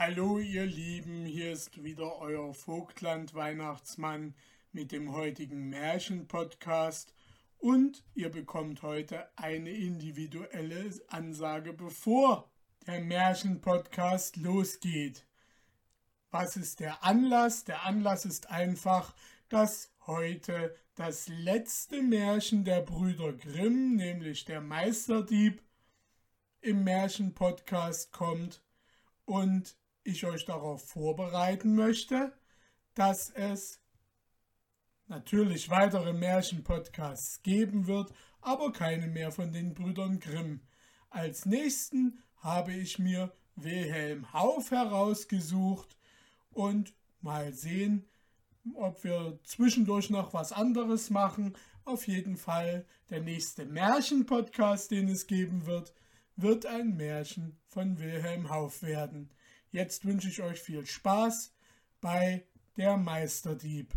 Hallo 0.00 0.38
ihr 0.38 0.64
Lieben, 0.64 1.26
hier 1.26 1.50
ist 1.50 1.82
wieder 1.82 2.20
euer 2.20 2.54
Vogtland 2.54 3.34
Weihnachtsmann 3.34 4.36
mit 4.70 4.92
dem 4.92 5.12
heutigen 5.12 5.70
Märchen-Podcast 5.70 7.12
und 7.56 8.04
ihr 8.14 8.28
bekommt 8.28 8.82
heute 8.82 9.28
eine 9.36 9.70
individuelle 9.70 10.88
Ansage, 11.08 11.72
bevor 11.72 12.48
der 12.86 13.00
Märchen-Podcast 13.00 14.36
losgeht. 14.36 15.26
Was 16.30 16.56
ist 16.56 16.78
der 16.78 17.02
Anlass? 17.02 17.64
Der 17.64 17.84
Anlass 17.84 18.24
ist 18.24 18.50
einfach, 18.50 19.16
dass 19.48 19.92
heute 20.06 20.76
das 20.94 21.26
letzte 21.26 22.02
Märchen 22.02 22.62
der 22.62 22.82
Brüder 22.82 23.32
Grimm, 23.32 23.96
nämlich 23.96 24.44
der 24.44 24.60
Meisterdieb, 24.60 25.60
im 26.60 26.84
Märchen-Podcast 26.84 28.12
kommt 28.12 28.62
und 29.24 29.76
ich 30.04 30.24
euch 30.24 30.44
darauf 30.44 30.88
vorbereiten 30.88 31.74
möchte, 31.74 32.32
dass 32.94 33.30
es 33.30 33.80
natürlich 35.06 35.70
weitere 35.70 36.12
Märchen-Podcasts 36.12 37.42
geben 37.42 37.86
wird, 37.86 38.12
aber 38.40 38.72
keine 38.72 39.06
mehr 39.06 39.32
von 39.32 39.52
den 39.52 39.74
Brüdern 39.74 40.20
Grimm. 40.20 40.60
Als 41.10 41.46
nächsten 41.46 42.22
habe 42.36 42.72
ich 42.72 42.98
mir 42.98 43.32
Wilhelm 43.56 44.32
Hauf 44.32 44.70
herausgesucht 44.70 45.96
und 46.50 46.94
mal 47.20 47.52
sehen, 47.52 48.08
ob 48.74 49.02
wir 49.04 49.38
zwischendurch 49.44 50.10
noch 50.10 50.34
was 50.34 50.52
anderes 50.52 51.10
machen. 51.10 51.56
Auf 51.84 52.06
jeden 52.06 52.36
Fall 52.36 52.84
der 53.10 53.20
nächste 53.20 53.64
Märchen-Podcast, 53.64 54.90
den 54.90 55.08
es 55.08 55.26
geben 55.26 55.66
wird, 55.66 55.94
wird 56.36 56.66
ein 56.66 56.96
Märchen 56.96 57.58
von 57.66 57.98
Wilhelm 57.98 58.50
Hauf 58.50 58.82
werden. 58.82 59.30
Jetzt 59.70 60.06
wünsche 60.06 60.28
ich 60.28 60.42
euch 60.42 60.60
viel 60.60 60.86
Spaß 60.86 61.52
bei 62.00 62.46
Der 62.76 62.96
Meisterdieb. 62.96 63.92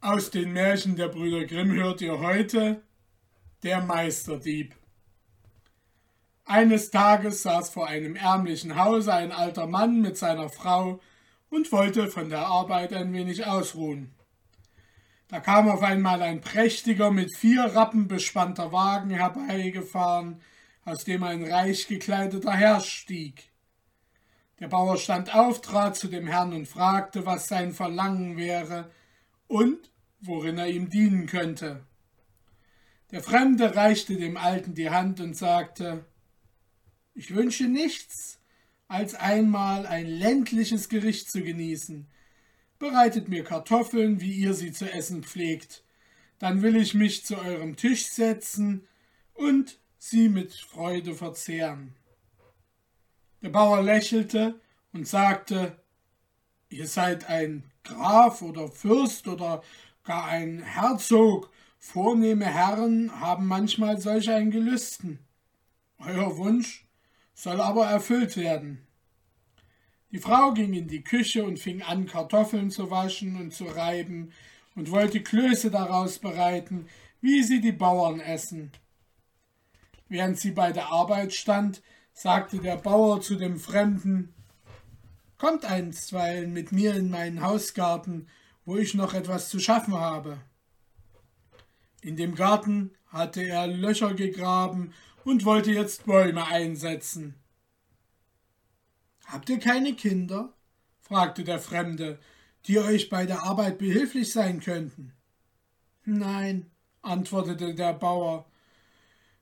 Aus 0.00 0.30
den 0.30 0.52
Märchen 0.52 0.96
der 0.96 1.08
Brüder 1.08 1.44
Grimm 1.46 1.72
hört 1.72 2.00
ihr 2.02 2.20
heute 2.20 2.82
Der 3.62 3.80
Meisterdieb. 3.80 4.76
Eines 6.46 6.90
Tages 6.90 7.42
saß 7.42 7.70
vor 7.70 7.86
einem 7.86 8.16
ärmlichen 8.16 8.76
Hause 8.76 9.14
ein 9.14 9.32
alter 9.32 9.66
Mann 9.66 10.02
mit 10.02 10.18
seiner 10.18 10.50
Frau 10.50 11.00
und 11.48 11.72
wollte 11.72 12.08
von 12.08 12.28
der 12.28 12.46
Arbeit 12.46 12.92
ein 12.92 13.12
wenig 13.14 13.46
ausruhen. 13.46 14.14
Da 15.28 15.40
kam 15.40 15.68
auf 15.68 15.82
einmal 15.82 16.20
ein 16.20 16.42
prächtiger, 16.42 17.10
mit 17.10 17.34
vier 17.34 17.64
Rappen 17.64 18.08
bespannter 18.08 18.72
Wagen 18.72 19.10
herbeigefahren, 19.10 20.42
aus 20.84 21.04
dem 21.04 21.22
ein 21.22 21.42
reich 21.50 21.88
gekleideter 21.88 22.52
Herr 22.52 22.80
stieg. 22.80 23.50
Der 24.60 24.68
Bauer 24.68 24.98
stand 24.98 25.34
auf, 25.34 25.62
trat 25.62 25.96
zu 25.96 26.08
dem 26.08 26.26
Herrn 26.26 26.52
und 26.52 26.68
fragte, 26.68 27.24
was 27.24 27.48
sein 27.48 27.72
Verlangen 27.72 28.36
wäre 28.36 28.90
und 29.48 29.90
worin 30.20 30.58
er 30.58 30.68
ihm 30.68 30.90
dienen 30.90 31.26
könnte. 31.26 31.84
Der 33.10 33.22
Fremde 33.22 33.74
reichte 33.74 34.16
dem 34.16 34.36
Alten 34.36 34.74
die 34.74 34.90
Hand 34.90 35.20
und 35.20 35.36
sagte 35.36 36.04
ich 37.14 37.34
wünsche 37.34 37.64
nichts, 37.64 38.40
als 38.88 39.14
einmal 39.14 39.86
ein 39.86 40.06
ländliches 40.06 40.88
Gericht 40.88 41.30
zu 41.30 41.42
genießen. 41.42 42.06
Bereitet 42.78 43.28
mir 43.28 43.44
Kartoffeln, 43.44 44.20
wie 44.20 44.32
ihr 44.32 44.54
sie 44.54 44.72
zu 44.72 44.90
essen 44.92 45.22
pflegt. 45.22 45.84
Dann 46.38 46.62
will 46.62 46.76
ich 46.76 46.94
mich 46.94 47.24
zu 47.24 47.38
eurem 47.38 47.76
Tisch 47.76 48.06
setzen 48.06 48.86
und 49.32 49.78
sie 49.98 50.28
mit 50.28 50.52
Freude 50.52 51.14
verzehren. 51.14 51.94
Der 53.42 53.50
Bauer 53.50 53.82
lächelte 53.82 54.60
und 54.92 55.06
sagte, 55.06 55.78
Ihr 56.74 56.88
seid 56.88 57.28
ein 57.28 57.62
Graf 57.84 58.42
oder 58.42 58.68
Fürst 58.68 59.28
oder 59.28 59.62
gar 60.02 60.24
ein 60.26 60.60
Herzog. 60.60 61.52
Vornehme 61.78 62.46
Herren 62.46 63.20
haben 63.20 63.46
manchmal 63.46 64.00
solch 64.00 64.28
ein 64.28 64.50
Gelüsten. 64.50 65.20
Euer 65.98 66.36
Wunsch 66.36 66.84
soll 67.34 67.60
aber 67.60 67.86
erfüllt 67.86 68.36
werden. 68.36 68.86
Die 70.12 70.20
Frau 70.20 70.52
ging 70.52 70.72
in 70.74 70.86
die 70.86 71.02
Küche 71.02 71.44
und 71.44 71.58
fing 71.58 71.82
an, 71.82 72.06
Kartoffeln 72.06 72.70
zu 72.70 72.90
waschen 72.90 73.36
und 73.36 73.52
zu 73.52 73.64
reiben 73.64 74.32
und 74.76 74.90
wollte 74.90 75.22
Klöße 75.22 75.70
daraus 75.70 76.18
bereiten, 76.20 76.86
wie 77.20 77.42
sie 77.42 77.60
die 77.60 77.72
Bauern 77.72 78.20
essen. 78.20 78.70
Während 80.08 80.38
sie 80.38 80.52
bei 80.52 80.72
der 80.72 80.92
Arbeit 80.92 81.34
stand, 81.34 81.82
sagte 82.12 82.58
der 82.58 82.76
Bauer 82.76 83.20
zu 83.20 83.34
dem 83.34 83.58
Fremden 83.58 84.32
Kommt 85.36 85.64
einstweilen 85.64 86.52
mit 86.52 86.70
mir 86.70 86.94
in 86.94 87.10
meinen 87.10 87.42
Hausgarten, 87.42 88.28
wo 88.64 88.76
ich 88.76 88.94
noch 88.94 89.14
etwas 89.14 89.48
zu 89.48 89.58
schaffen 89.58 89.94
habe. 89.94 90.38
In 92.00 92.16
dem 92.16 92.34
Garten 92.34 92.92
hatte 93.08 93.42
er 93.42 93.66
Löcher 93.66 94.14
gegraben 94.14 94.92
und 95.24 95.44
wollte 95.44 95.72
jetzt 95.72 96.04
Bäume 96.06 96.46
einsetzen. 96.46 97.34
Habt 99.26 99.48
ihr 99.48 99.58
keine 99.58 99.94
Kinder? 99.94 100.52
fragte 101.00 101.44
der 101.44 101.58
Fremde, 101.58 102.18
die 102.66 102.78
euch 102.78 103.08
bei 103.08 103.26
der 103.26 103.42
Arbeit 103.42 103.78
behilflich 103.78 104.32
sein 104.32 104.60
könnten. 104.60 105.12
Nein, 106.04 106.70
antwortete 107.02 107.74
der 107.74 107.94
Bauer. 107.94 108.46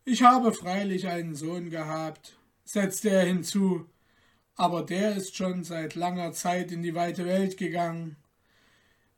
Ich 0.04 0.22
habe 0.22 0.52
freilich 0.52 1.06
einen 1.06 1.34
Sohn 1.34 1.70
gehabt, 1.70 2.36
setzte 2.64 3.10
er 3.10 3.24
hinzu, 3.24 3.88
aber 4.56 4.82
der 4.82 5.16
ist 5.16 5.36
schon 5.36 5.64
seit 5.64 5.94
langer 5.94 6.32
Zeit 6.32 6.72
in 6.72 6.82
die 6.82 6.94
weite 6.94 7.26
Welt 7.26 7.56
gegangen. 7.56 8.16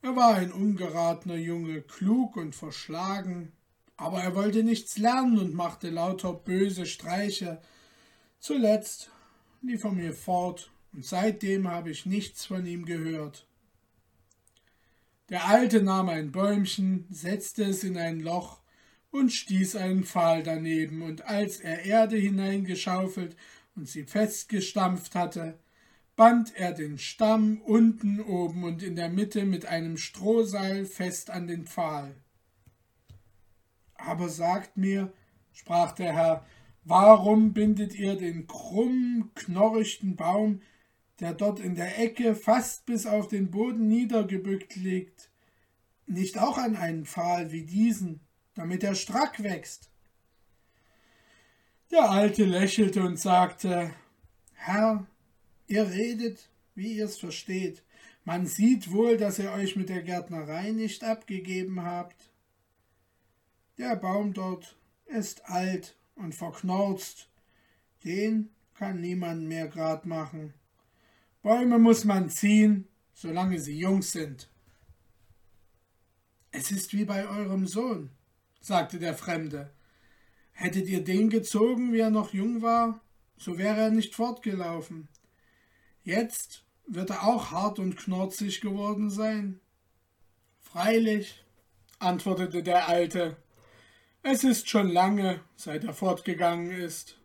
Er 0.02 0.16
war 0.16 0.34
ein 0.34 0.52
ungeratener 0.52 1.36
Junge, 1.36 1.80
klug 1.80 2.36
und 2.36 2.54
verschlagen, 2.54 3.52
aber 3.96 4.22
er 4.22 4.34
wollte 4.34 4.64
nichts 4.64 4.98
lernen 4.98 5.38
und 5.38 5.54
machte 5.54 5.90
lauter 5.90 6.32
böse 6.32 6.86
Streiche. 6.86 7.60
Zuletzt 8.38 9.10
lief 9.62 9.84
er 9.84 9.92
mir 9.92 10.12
fort, 10.12 10.70
und 10.92 11.04
seitdem 11.04 11.68
habe 11.68 11.90
ich 11.90 12.06
nichts 12.06 12.46
von 12.46 12.64
ihm 12.66 12.84
gehört. 12.84 13.46
Der 15.30 15.46
Alte 15.46 15.82
nahm 15.82 16.08
ein 16.08 16.32
Bäumchen, 16.32 17.06
setzte 17.10 17.64
es 17.64 17.82
in 17.82 17.96
ein 17.96 18.20
Loch 18.20 18.60
und 19.10 19.32
stieß 19.32 19.76
einen 19.76 20.04
Pfahl 20.04 20.42
daneben, 20.42 21.02
und 21.02 21.24
als 21.26 21.60
er 21.60 21.84
Erde 21.84 22.16
hineingeschaufelt 22.16 23.36
und 23.74 23.88
sie 23.88 24.04
festgestampft 24.04 25.14
hatte, 25.14 25.58
band 26.16 26.54
er 26.54 26.72
den 26.72 26.98
Stamm 26.98 27.60
unten 27.62 28.20
oben 28.20 28.64
und 28.64 28.82
in 28.82 28.96
der 28.96 29.08
Mitte 29.08 29.44
mit 29.44 29.66
einem 29.66 29.96
Strohseil 29.96 30.84
fest 30.84 31.30
an 31.30 31.46
den 31.48 31.64
Pfahl. 31.66 32.14
Aber 34.06 34.28
sagt 34.28 34.76
mir, 34.76 35.12
sprach 35.52 35.92
der 35.92 36.12
Herr, 36.12 36.46
warum 36.84 37.52
bindet 37.52 37.94
ihr 37.94 38.16
den 38.16 38.46
krummen, 38.46 39.30
knorrichten 39.34 40.16
Baum, 40.16 40.60
der 41.20 41.32
dort 41.32 41.60
in 41.60 41.74
der 41.74 41.98
Ecke 41.98 42.34
fast 42.34 42.86
bis 42.86 43.06
auf 43.06 43.28
den 43.28 43.50
Boden 43.50 43.88
niedergebückt 43.88 44.76
liegt, 44.76 45.30
nicht 46.06 46.38
auch 46.38 46.58
an 46.58 46.76
einen 46.76 47.06
Pfahl 47.06 47.52
wie 47.52 47.64
diesen, 47.64 48.20
damit 48.54 48.82
er 48.82 48.94
strack 48.94 49.42
wächst? 49.42 49.90
Der 51.90 52.10
Alte 52.10 52.44
lächelte 52.44 53.02
und 53.02 53.18
sagte, 53.18 53.94
Herr, 54.54 55.06
ihr 55.66 55.88
redet, 55.90 56.48
wie 56.74 56.96
ihr 56.96 57.04
es 57.04 57.18
versteht. 57.18 57.82
Man 58.24 58.46
sieht 58.46 58.90
wohl, 58.90 59.16
dass 59.16 59.38
ihr 59.38 59.52
euch 59.52 59.76
mit 59.76 59.90
der 59.90 60.02
Gärtnerei 60.02 60.70
nicht 60.70 61.04
abgegeben 61.04 61.84
habt. 61.84 62.30
Der 63.76 63.96
Baum 63.96 64.32
dort 64.32 64.76
ist 65.06 65.46
alt 65.46 65.96
und 66.14 66.34
verknorzt. 66.34 67.28
Den 68.04 68.50
kann 68.74 69.00
niemand 69.00 69.48
mehr 69.48 69.66
grad 69.66 70.06
machen. 70.06 70.54
Bäume 71.42 71.78
muss 71.78 72.04
man 72.04 72.30
ziehen, 72.30 72.86
solange 73.12 73.58
sie 73.58 73.78
jung 73.78 74.02
sind. 74.02 74.48
Es 76.52 76.70
ist 76.70 76.92
wie 76.92 77.04
bei 77.04 77.26
eurem 77.26 77.66
Sohn, 77.66 78.10
sagte 78.60 79.00
der 79.00 79.14
Fremde. 79.14 79.72
Hättet 80.52 80.86
ihr 80.86 81.02
den 81.02 81.28
gezogen, 81.28 81.92
wie 81.92 81.98
er 81.98 82.10
noch 82.10 82.32
jung 82.32 82.62
war, 82.62 83.00
so 83.36 83.58
wäre 83.58 83.80
er 83.80 83.90
nicht 83.90 84.14
fortgelaufen. 84.14 85.08
Jetzt 86.04 86.64
wird 86.86 87.10
er 87.10 87.24
auch 87.24 87.50
hart 87.50 87.80
und 87.80 87.96
knorzig 87.96 88.60
geworden 88.60 89.10
sein. 89.10 89.58
Freilich, 90.60 91.44
antwortete 91.98 92.62
der 92.62 92.88
Alte, 92.88 93.36
es 94.24 94.42
ist 94.42 94.70
schon 94.70 94.88
lange, 94.88 95.40
seit 95.54 95.84
er 95.84 95.92
fortgegangen 95.92 96.70
ist. 96.70 97.18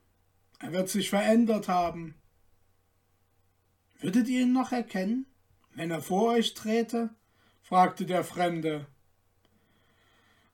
Er 0.60 0.74
wird 0.74 0.90
sich 0.90 1.10
verändert 1.10 1.70
haben. 1.70 2.14
Würdet 4.02 4.28
ihr 4.28 4.42
ihn 4.42 4.54
noch 4.54 4.74
erkennen, 4.74 5.26
wenn 5.74 5.92
er 5.92 6.02
vor 6.02 6.34
euch 6.34 6.54
träte? 6.54 7.10
fragte 7.62 8.06
der 8.06 8.24
Fremde. 8.26 8.86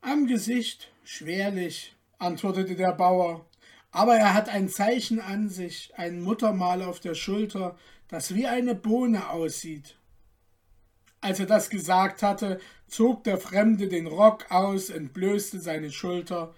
Am 0.01 0.27
Gesicht 0.27 0.91
schwerlich, 1.03 1.95
antwortete 2.19 2.75
der 2.75 2.93
Bauer, 2.93 3.49
aber 3.89 4.15
er 4.15 4.35
hat 4.35 4.47
ein 4.47 4.69
Zeichen 4.69 5.19
an 5.19 5.49
sich, 5.49 5.93
ein 5.95 6.21
Muttermal 6.21 6.83
auf 6.83 6.99
der 6.99 7.15
Schulter, 7.15 7.75
das 8.07 8.35
wie 8.35 8.45
eine 8.45 8.75
Bohne 8.75 9.29
aussieht. 9.29 9.97
Als 11.21 11.39
er 11.39 11.47
das 11.47 11.71
gesagt 11.71 12.21
hatte, 12.21 12.59
zog 12.87 13.23
der 13.23 13.37
Fremde 13.37 13.87
den 13.87 14.07
Rock 14.07 14.51
aus, 14.51 14.89
entblößte 14.89 15.59
seine 15.59 15.91
Schulter 15.91 16.53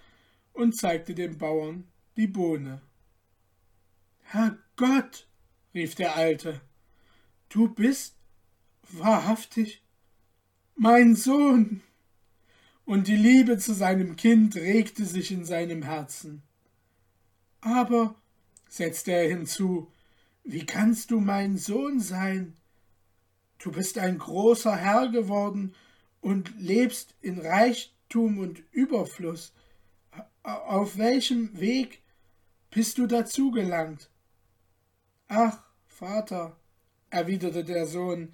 und 0.54 0.76
zeigte 0.76 1.16
dem 1.16 1.38
Bauern 1.38 1.88
die 2.16 2.28
Bohne. 2.28 2.82
Herr 4.24 4.58
Gott, 4.76 5.28
rief 5.74 5.96
der 5.96 6.16
Alte, 6.16 6.62
du 7.50 7.70
bist 7.70 8.16
wahrhaftig 8.92 9.82
mein 10.76 11.16
Sohn. 11.16 11.82
Und 12.86 13.08
die 13.08 13.18
Liebe 13.18 13.58
zu 13.58 13.74
seinem 13.74 14.16
Kind 14.16 14.56
regte 14.56 15.06
sich 15.06 15.32
in 15.32 15.44
seinem 15.44 15.84
Herzen. 15.84 16.42
Aber, 17.60 18.16
setzte 18.70 19.12
er 19.12 19.28
hinzu, 19.28 19.92
wie 20.44 20.66
kannst 20.66 21.12
du 21.12 21.20
mein 21.20 21.58
Sohn 21.58 22.00
sein? 22.00 22.56
Du 23.58 23.72
bist 23.72 23.98
ein 23.98 24.18
großer 24.18 24.76
Herr 24.76 25.10
geworden 25.10 25.74
und 26.28 26.60
lebst 26.60 27.16
in 27.22 27.40
Reichtum 27.40 28.40
und 28.40 28.62
Überfluss. 28.74 29.54
Auf 30.44 30.98
welchem 30.98 31.58
Weg 31.58 32.02
bist 32.70 32.98
du 32.98 33.08
dazu 33.08 33.52
gelangt? 33.52 34.10
Ach, 35.30 35.64
Vater, 35.86 36.58
erwiderte 37.10 37.64
der 37.64 37.88
Sohn, 37.88 38.34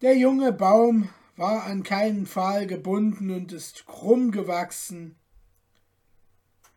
der 0.00 0.16
junge 0.16 0.52
Baum 0.52 1.08
war 1.36 1.62
an 1.66 1.84
keinen 1.84 2.26
Pfahl 2.26 2.66
gebunden 2.66 3.30
und 3.30 3.52
ist 3.52 3.86
krumm 3.86 4.32
gewachsen. 4.32 5.14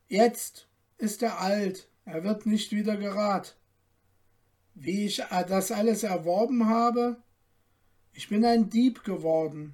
Jetzt 0.08 0.68
ist 1.00 1.24
er 1.24 1.42
alt, 1.42 1.90
er 2.06 2.24
wird 2.24 2.46
nicht 2.46 2.72
wieder 2.74 2.96
gerad. 2.98 3.58
Wie 4.76 5.08
ich 5.08 5.24
das 5.48 5.72
alles 5.72 6.04
erworben 6.04 6.68
habe? 6.68 7.24
Ich 8.12 8.30
bin 8.30 8.46
ein 8.46 8.70
Dieb 8.70 9.04
geworden. 9.04 9.74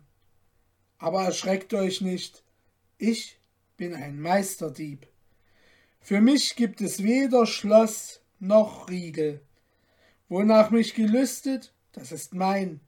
Aber 0.99 1.23
erschreckt 1.23 1.73
euch 1.73 2.01
nicht, 2.01 2.43
ich 2.97 3.39
bin 3.77 3.93
ein 3.93 4.19
Meisterdieb. 4.19 5.07
Für 6.01 6.21
mich 6.21 6.55
gibt 6.55 6.81
es 6.81 7.01
weder 7.01 7.45
Schloss 7.45 8.21
noch 8.39 8.89
Riegel. 8.89 9.41
Wonach 10.27 10.69
mich 10.69 10.93
gelüstet, 10.93 11.73
das 11.93 12.11
ist 12.11 12.33
mein. 12.35 12.81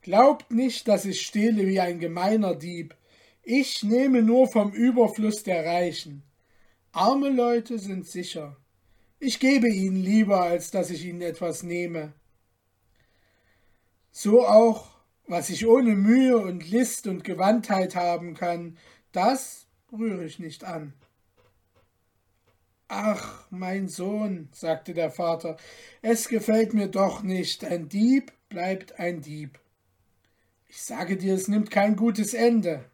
Glaubt 0.00 0.52
nicht, 0.52 0.86
dass 0.86 1.04
ich 1.04 1.26
stehle 1.26 1.66
wie 1.66 1.80
ein 1.80 1.98
gemeiner 1.98 2.54
Dieb. 2.54 2.96
Ich 3.42 3.82
nehme 3.82 4.22
nur 4.22 4.48
vom 4.48 4.72
Überfluss 4.72 5.42
der 5.42 5.66
Reichen. 5.66 6.22
Arme 6.92 7.28
Leute 7.28 7.78
sind 7.78 8.06
sicher. 8.06 8.56
Ich 9.18 9.40
gebe 9.40 9.68
ihnen 9.68 9.96
lieber, 9.96 10.42
als 10.42 10.70
dass 10.70 10.90
ich 10.90 11.04
ihnen 11.04 11.22
etwas 11.22 11.62
nehme. 11.62 12.12
So 14.12 14.46
auch, 14.46 14.95
was 15.26 15.50
ich 15.50 15.66
ohne 15.66 15.94
Mühe 15.94 16.36
und 16.38 16.68
List 16.68 17.06
und 17.06 17.24
Gewandtheit 17.24 17.96
haben 17.96 18.34
kann, 18.34 18.76
das 19.12 19.66
rühre 19.92 20.24
ich 20.24 20.38
nicht 20.38 20.64
an. 20.64 20.92
Ach, 22.88 23.46
mein 23.50 23.88
Sohn, 23.88 24.48
sagte 24.52 24.94
der 24.94 25.10
Vater, 25.10 25.56
es 26.02 26.28
gefällt 26.28 26.72
mir 26.72 26.86
doch 26.86 27.22
nicht, 27.22 27.64
ein 27.64 27.88
Dieb 27.88 28.32
bleibt 28.48 29.00
ein 29.00 29.22
Dieb. 29.22 29.58
Ich 30.68 30.82
sage 30.82 31.16
dir, 31.16 31.34
es 31.34 31.48
nimmt 31.48 31.70
kein 31.70 31.96
gutes 31.96 32.32
Ende. 32.32 32.84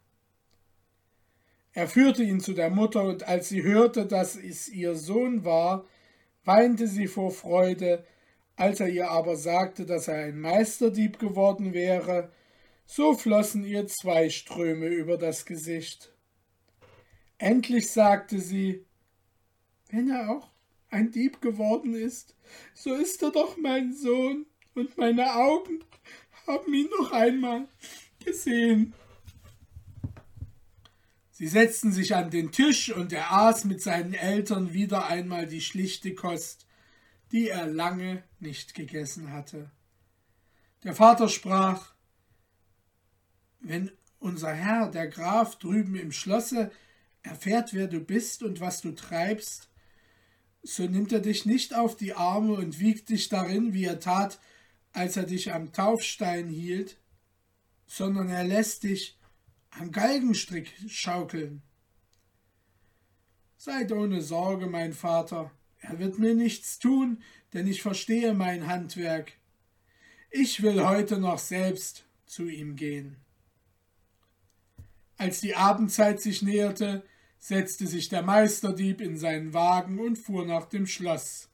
Er 1.74 1.88
führte 1.88 2.22
ihn 2.22 2.40
zu 2.40 2.54
der 2.54 2.70
Mutter, 2.70 3.02
und 3.02 3.28
als 3.28 3.48
sie 3.48 3.62
hörte, 3.62 4.06
dass 4.06 4.36
es 4.36 4.68
ihr 4.68 4.94
Sohn 4.94 5.44
war, 5.44 5.84
weinte 6.44 6.86
sie 6.86 7.06
vor 7.06 7.30
Freude, 7.30 8.04
als 8.56 8.80
er 8.80 8.88
ihr 8.88 9.10
aber 9.10 9.36
sagte, 9.36 9.86
dass 9.86 10.08
er 10.08 10.24
ein 10.24 10.40
Meisterdieb 10.40 11.18
geworden 11.18 11.72
wäre, 11.72 12.30
so 12.86 13.14
flossen 13.14 13.64
ihr 13.64 13.86
zwei 13.86 14.28
Ströme 14.28 14.86
über 14.86 15.16
das 15.16 15.46
Gesicht. 15.46 16.12
Endlich 17.38 17.90
sagte 17.90 18.38
sie, 18.38 18.84
wenn 19.90 20.10
er 20.10 20.30
auch 20.30 20.48
ein 20.90 21.10
Dieb 21.10 21.40
geworden 21.40 21.94
ist, 21.94 22.36
so 22.74 22.94
ist 22.94 23.22
er 23.22 23.30
doch 23.30 23.56
mein 23.56 23.94
Sohn, 23.94 24.46
und 24.74 24.96
meine 24.96 25.34
Augen 25.34 25.84
haben 26.46 26.72
ihn 26.72 26.88
noch 26.98 27.12
einmal 27.12 27.68
gesehen. 28.24 28.94
Sie 31.30 31.48
setzten 31.48 31.92
sich 31.92 32.14
an 32.14 32.30
den 32.30 32.52
Tisch 32.52 32.92
und 32.94 33.12
er 33.12 33.32
aß 33.32 33.64
mit 33.64 33.82
seinen 33.82 34.14
Eltern 34.14 34.72
wieder 34.72 35.06
einmal 35.06 35.46
die 35.46 35.60
schlichte 35.60 36.14
Kost, 36.14 36.66
die 37.32 37.48
er 37.48 37.66
lange 37.66 38.22
nicht 38.38 38.74
gegessen 38.74 39.32
hatte. 39.32 39.70
Der 40.84 40.94
Vater 40.94 41.28
sprach 41.28 41.94
Wenn 43.60 43.90
unser 44.18 44.52
Herr, 44.52 44.90
der 44.90 45.08
Graf 45.08 45.58
drüben 45.58 45.96
im 45.96 46.12
Schlosse, 46.12 46.70
erfährt, 47.22 47.72
wer 47.74 47.86
du 47.86 48.00
bist 48.00 48.42
und 48.42 48.60
was 48.60 48.80
du 48.80 48.92
treibst, 48.92 49.68
so 50.62 50.84
nimmt 50.84 51.12
er 51.12 51.20
dich 51.20 51.46
nicht 51.46 51.74
auf 51.74 51.96
die 51.96 52.14
Arme 52.14 52.54
und 52.54 52.78
wiegt 52.78 53.08
dich 53.08 53.28
darin, 53.28 53.72
wie 53.72 53.84
er 53.84 53.98
tat, 53.98 54.38
als 54.92 55.16
er 55.16 55.24
dich 55.24 55.52
am 55.52 55.72
Taufstein 55.72 56.48
hielt, 56.48 56.98
sondern 57.86 58.28
er 58.28 58.44
lässt 58.44 58.84
dich 58.84 59.18
am 59.70 59.90
Galgenstrick 59.90 60.72
schaukeln. 60.88 61.62
Seid 63.56 63.92
ohne 63.92 64.20
Sorge, 64.22 64.66
mein 64.66 64.92
Vater, 64.92 65.50
er 65.82 65.98
wird 65.98 66.18
mir 66.18 66.34
nichts 66.34 66.78
tun, 66.78 67.22
denn 67.52 67.66
ich 67.66 67.82
verstehe 67.82 68.32
mein 68.34 68.66
Handwerk. 68.66 69.32
Ich 70.30 70.62
will 70.62 70.82
heute 70.84 71.18
noch 71.18 71.38
selbst 71.38 72.04
zu 72.24 72.48
ihm 72.48 72.76
gehen. 72.76 73.16
Als 75.18 75.40
die 75.40 75.54
Abendzeit 75.54 76.20
sich 76.20 76.42
näherte, 76.42 77.04
setzte 77.38 77.86
sich 77.86 78.08
der 78.08 78.22
Meisterdieb 78.22 79.00
in 79.00 79.18
seinen 79.18 79.52
Wagen 79.52 79.98
und 79.98 80.16
fuhr 80.16 80.46
nach 80.46 80.66
dem 80.66 80.86
Schloss. 80.86 81.48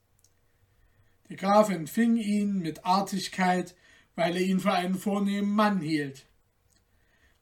Der 1.29 1.37
Graf 1.37 1.71
empfing 1.71 2.17
ihn 2.17 2.59
mit 2.59 2.85
Artigkeit, 2.85 3.75
weil 4.15 4.37
er 4.37 4.43
ihn 4.43 4.61
für 4.61 4.73
einen 4.73 4.97
vornehmen 4.97 5.55
Mann 5.55 5.81
hielt. 5.81 6.27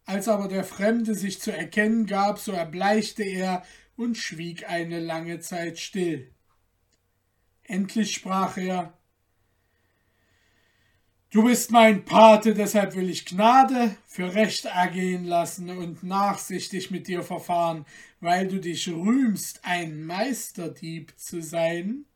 Als 0.05 0.28
aber 0.28 0.47
der 0.47 0.64
Fremde 0.64 1.16
sich 1.16 1.40
zu 1.40 1.52
erkennen 1.52 2.07
gab, 2.07 2.38
so 2.38 2.52
erbleichte 2.52 3.25
er 3.25 3.64
und 3.97 4.16
schwieg 4.16 4.69
eine 4.69 5.00
lange 5.00 5.40
Zeit 5.40 5.78
still. 5.78 6.31
Endlich 7.66 8.14
sprach 8.14 8.56
er 8.56 8.92
Du 11.30 11.44
bist 11.44 11.70
mein 11.70 12.04
Pate, 12.04 12.54
deshalb 12.54 12.94
will 12.94 13.11
ich 13.11 13.26
Gnade 13.26 13.96
für 14.06 14.35
Recht 14.35 14.64
ergehen 14.64 15.25
lassen 15.25 15.68
und 15.70 16.02
nachsichtig 16.02 16.90
mit 16.90 17.08
dir 17.08 17.23
verfahren, 17.23 17.85
weil 18.20 18.49
du 18.49 18.61
dich 18.61 18.88
rühmst, 18.88 19.61
ein 19.64 20.04
Meisterdieb 20.04 21.12
zu 21.18 21.42
sein 21.42 22.06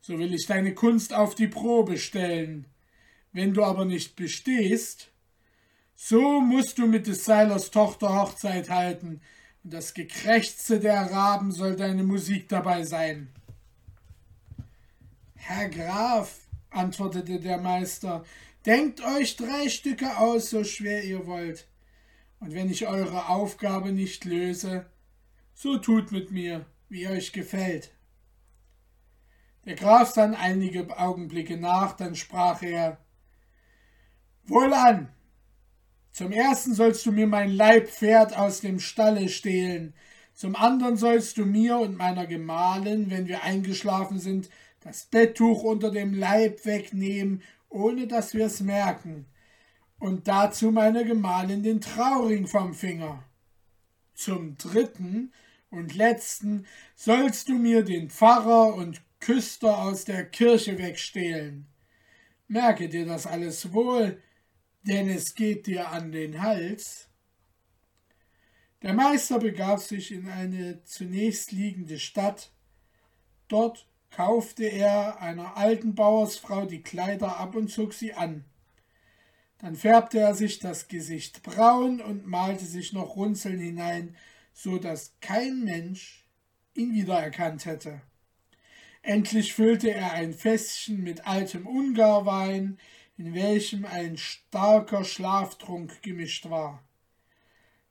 so 0.00 0.18
will 0.18 0.34
ich 0.34 0.46
deine 0.46 0.74
Kunst 0.74 1.12
auf 1.12 1.34
die 1.34 1.48
Probe 1.48 1.98
stellen. 1.98 2.66
Wenn 3.32 3.54
du 3.54 3.62
aber 3.62 3.84
nicht 3.84 4.16
bestehst, 4.16 5.10
so 5.94 6.40
musst 6.40 6.78
du 6.78 6.86
mit 6.86 7.06
des 7.06 7.24
Seilers 7.24 7.70
Tochter 7.70 8.14
Hochzeit 8.14 8.70
halten, 8.70 9.20
und 9.62 9.74
das 9.74 9.92
Gekrächze 9.92 10.80
der 10.80 11.12
Raben 11.12 11.52
soll 11.52 11.76
deine 11.76 12.02
Musik 12.02 12.48
dabei 12.48 12.82
sein. 12.82 13.28
Herr 15.42 15.68
Graf, 15.68 16.46
antwortete 16.68 17.40
der 17.40 17.58
Meister, 17.58 18.24
denkt 18.66 19.02
euch 19.02 19.36
drei 19.36 19.68
Stücke 19.68 20.18
aus, 20.18 20.50
so 20.50 20.64
schwer 20.64 21.02
ihr 21.02 21.26
wollt. 21.26 21.66
Und 22.40 22.54
wenn 22.54 22.70
ich 22.70 22.86
eure 22.86 23.28
Aufgabe 23.28 23.90
nicht 23.92 24.24
löse, 24.24 24.86
so 25.54 25.78
tut 25.78 26.12
mit 26.12 26.30
mir, 26.30 26.66
wie 26.88 27.08
euch 27.08 27.32
gefällt. 27.32 27.90
Der 29.64 29.74
Graf 29.74 30.10
sann 30.10 30.34
einige 30.34 30.96
Augenblicke 30.98 31.56
nach, 31.56 31.96
dann 31.96 32.14
sprach 32.14 32.62
er 32.62 32.98
Wohlan. 34.44 35.08
Zum 36.12 36.32
ersten 36.32 36.74
sollst 36.74 37.04
du 37.06 37.12
mir 37.12 37.26
mein 37.26 37.50
Leibpferd 37.50 38.36
aus 38.36 38.60
dem 38.60 38.78
Stalle 38.78 39.28
stehlen, 39.28 39.94
zum 40.34 40.56
anderen 40.56 40.96
sollst 40.96 41.36
du 41.36 41.44
mir 41.44 41.78
und 41.78 41.96
meiner 41.96 42.26
Gemahlin, 42.26 43.10
wenn 43.10 43.26
wir 43.26 43.42
eingeschlafen 43.42 44.18
sind, 44.18 44.48
das 44.80 45.04
Betttuch 45.04 45.62
unter 45.62 45.90
dem 45.90 46.14
Leib 46.14 46.64
wegnehmen, 46.64 47.42
ohne 47.68 48.06
dass 48.06 48.34
wir 48.34 48.46
es 48.46 48.60
merken, 48.60 49.26
und 49.98 50.28
dazu 50.28 50.70
meiner 50.70 51.04
Gemahlin 51.04 51.62
den 51.62 51.80
Trauring 51.80 52.46
vom 52.46 52.74
Finger. 52.74 53.22
Zum 54.14 54.56
dritten 54.56 55.32
und 55.70 55.94
letzten 55.94 56.66
sollst 56.96 57.48
du 57.48 57.54
mir 57.54 57.84
den 57.84 58.10
Pfarrer 58.10 58.74
und 58.74 59.02
Küster 59.20 59.78
aus 59.82 60.04
der 60.04 60.24
Kirche 60.24 60.78
wegstehlen. 60.78 61.66
Merke 62.48 62.88
dir 62.88 63.06
das 63.06 63.26
alles 63.26 63.72
wohl, 63.72 64.20
denn 64.82 65.08
es 65.08 65.34
geht 65.34 65.66
dir 65.66 65.90
an 65.90 66.10
den 66.10 66.40
Hals. 66.42 67.08
Der 68.82 68.94
Meister 68.94 69.38
begab 69.38 69.80
sich 69.80 70.10
in 70.10 70.28
eine 70.28 70.82
zunächst 70.84 71.52
liegende 71.52 71.98
Stadt. 71.98 72.50
Dort 73.48 73.86
kaufte 74.10 74.64
er 74.64 75.20
einer 75.20 75.56
alten 75.56 75.94
Bauersfrau 75.94 76.66
die 76.66 76.82
Kleider 76.82 77.38
ab 77.38 77.54
und 77.54 77.68
zog 77.68 77.92
sie 77.92 78.14
an. 78.14 78.44
Dann 79.58 79.76
färbte 79.76 80.18
er 80.18 80.34
sich 80.34 80.58
das 80.58 80.88
Gesicht 80.88 81.42
braun 81.42 82.00
und 82.00 82.26
malte 82.26 82.64
sich 82.64 82.92
noch 82.92 83.16
Runzeln 83.16 83.60
hinein, 83.60 84.16
so 84.52 84.78
dass 84.78 85.14
kein 85.20 85.64
Mensch 85.64 86.26
ihn 86.74 86.94
wiedererkannt 86.94 87.66
hätte. 87.66 88.00
Endlich 89.02 89.54
füllte 89.54 89.92
er 89.92 90.12
ein 90.12 90.34
Fässchen 90.34 91.02
mit 91.02 91.26
altem 91.26 91.66
Ungarwein, 91.66 92.78
in 93.16 93.34
welchem 93.34 93.84
ein 93.84 94.16
starker 94.16 95.04
Schlaftrunk 95.04 96.02
gemischt 96.02 96.48
war. 96.48 96.82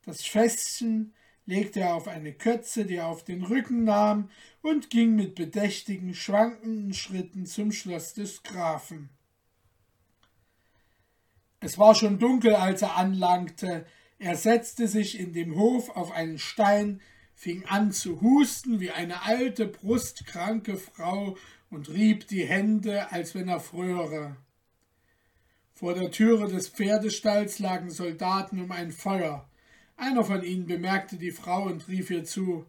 Das 0.04 0.24
Fässchen 0.24 1.14
legte 1.46 1.80
er 1.80 1.94
auf 1.94 2.08
eine 2.08 2.32
Kötze, 2.32 2.84
die 2.84 2.96
er 2.96 3.08
auf 3.08 3.24
den 3.24 3.42
Rücken 3.42 3.84
nahm, 3.84 4.30
und 4.62 4.90
ging 4.90 5.16
mit 5.16 5.34
bedächtigen, 5.34 6.14
schwankenden 6.14 6.94
Schritten 6.94 7.46
zum 7.46 7.72
Schloss 7.72 8.14
des 8.14 8.42
Grafen. 8.42 9.08
Es 11.60 11.78
war 11.78 11.94
schon 11.94 12.18
dunkel, 12.18 12.54
als 12.54 12.82
er 12.82 12.96
anlangte. 12.96 13.86
Er 14.18 14.36
setzte 14.36 14.88
sich 14.88 15.18
in 15.18 15.32
dem 15.32 15.56
Hof 15.56 15.90
auf 15.90 16.10
einen 16.10 16.38
Stein, 16.38 17.00
fing 17.34 17.64
an 17.66 17.92
zu 17.92 18.20
husten 18.20 18.80
wie 18.80 18.90
eine 18.90 19.22
alte, 19.22 19.66
brustkranke 19.66 20.76
Frau 20.76 21.36
und 21.70 21.88
rieb 21.90 22.28
die 22.28 22.44
Hände, 22.44 23.12
als 23.12 23.34
wenn 23.34 23.48
er 23.48 23.60
fröre. 23.60 24.36
Vor 25.74 25.94
der 25.94 26.10
Türe 26.10 26.48
des 26.48 26.68
Pferdestalls 26.68 27.58
lagen 27.58 27.90
Soldaten 27.90 28.60
um 28.60 28.70
ein 28.70 28.92
Feuer. 28.92 29.49
Einer 30.00 30.24
von 30.24 30.42
ihnen 30.42 30.66
bemerkte 30.66 31.18
die 31.18 31.30
Frau 31.30 31.64
und 31.64 31.86
rief 31.86 32.10
ihr 32.10 32.24
zu 32.24 32.64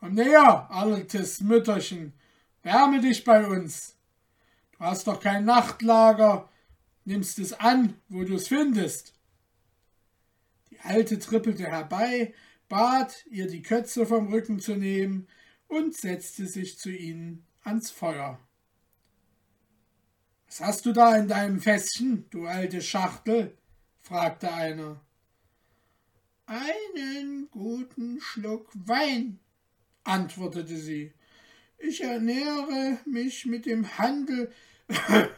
Komm 0.00 0.14
näher, 0.14 0.70
altes 0.70 1.42
Mütterchen, 1.42 2.14
wärme 2.62 3.02
dich 3.02 3.22
bei 3.22 3.46
uns. 3.46 3.96
Du 4.72 4.78
hast 4.78 5.06
doch 5.06 5.20
kein 5.20 5.44
Nachtlager, 5.44 6.48
nimmst 7.04 7.38
es 7.38 7.52
an, 7.52 8.00
wo 8.08 8.24
du 8.24 8.36
es 8.36 8.48
findest. 8.48 9.12
Die 10.70 10.80
Alte 10.80 11.18
trippelte 11.18 11.66
herbei, 11.66 12.32
bat, 12.66 13.26
ihr 13.26 13.46
die 13.46 13.60
Kötze 13.60 14.06
vom 14.06 14.32
Rücken 14.32 14.58
zu 14.58 14.74
nehmen 14.74 15.28
und 15.68 15.94
setzte 15.94 16.46
sich 16.46 16.78
zu 16.78 16.88
ihnen 16.90 17.44
ans 17.62 17.90
Feuer. 17.90 18.40
Was 20.46 20.62
hast 20.62 20.86
du 20.86 20.92
da 20.92 21.14
in 21.14 21.28
deinem 21.28 21.60
Fässchen, 21.60 22.24
du 22.30 22.46
alte 22.46 22.80
Schachtel? 22.80 23.54
fragte 24.00 24.50
einer. 24.50 24.98
Einen 26.52 27.48
guten 27.50 28.20
Schluck 28.20 28.68
Wein, 28.74 29.38
antwortete 30.04 30.76
sie. 30.76 31.14
Ich 31.78 32.02
ernähre 32.02 32.98
mich 33.06 33.46
mit 33.46 33.64
dem 33.64 33.96
Handel 33.96 34.52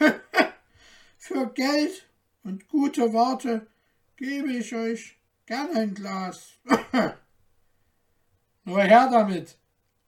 Für 1.16 1.52
Geld 1.54 2.08
und 2.42 2.66
gute 2.66 3.12
Worte 3.12 3.68
gebe 4.16 4.54
ich 4.54 4.74
euch 4.74 5.16
gern 5.46 5.70
ein 5.76 5.94
Glas. 5.94 6.54
Nur 8.64 8.82
her 8.82 9.08
damit, 9.08 9.56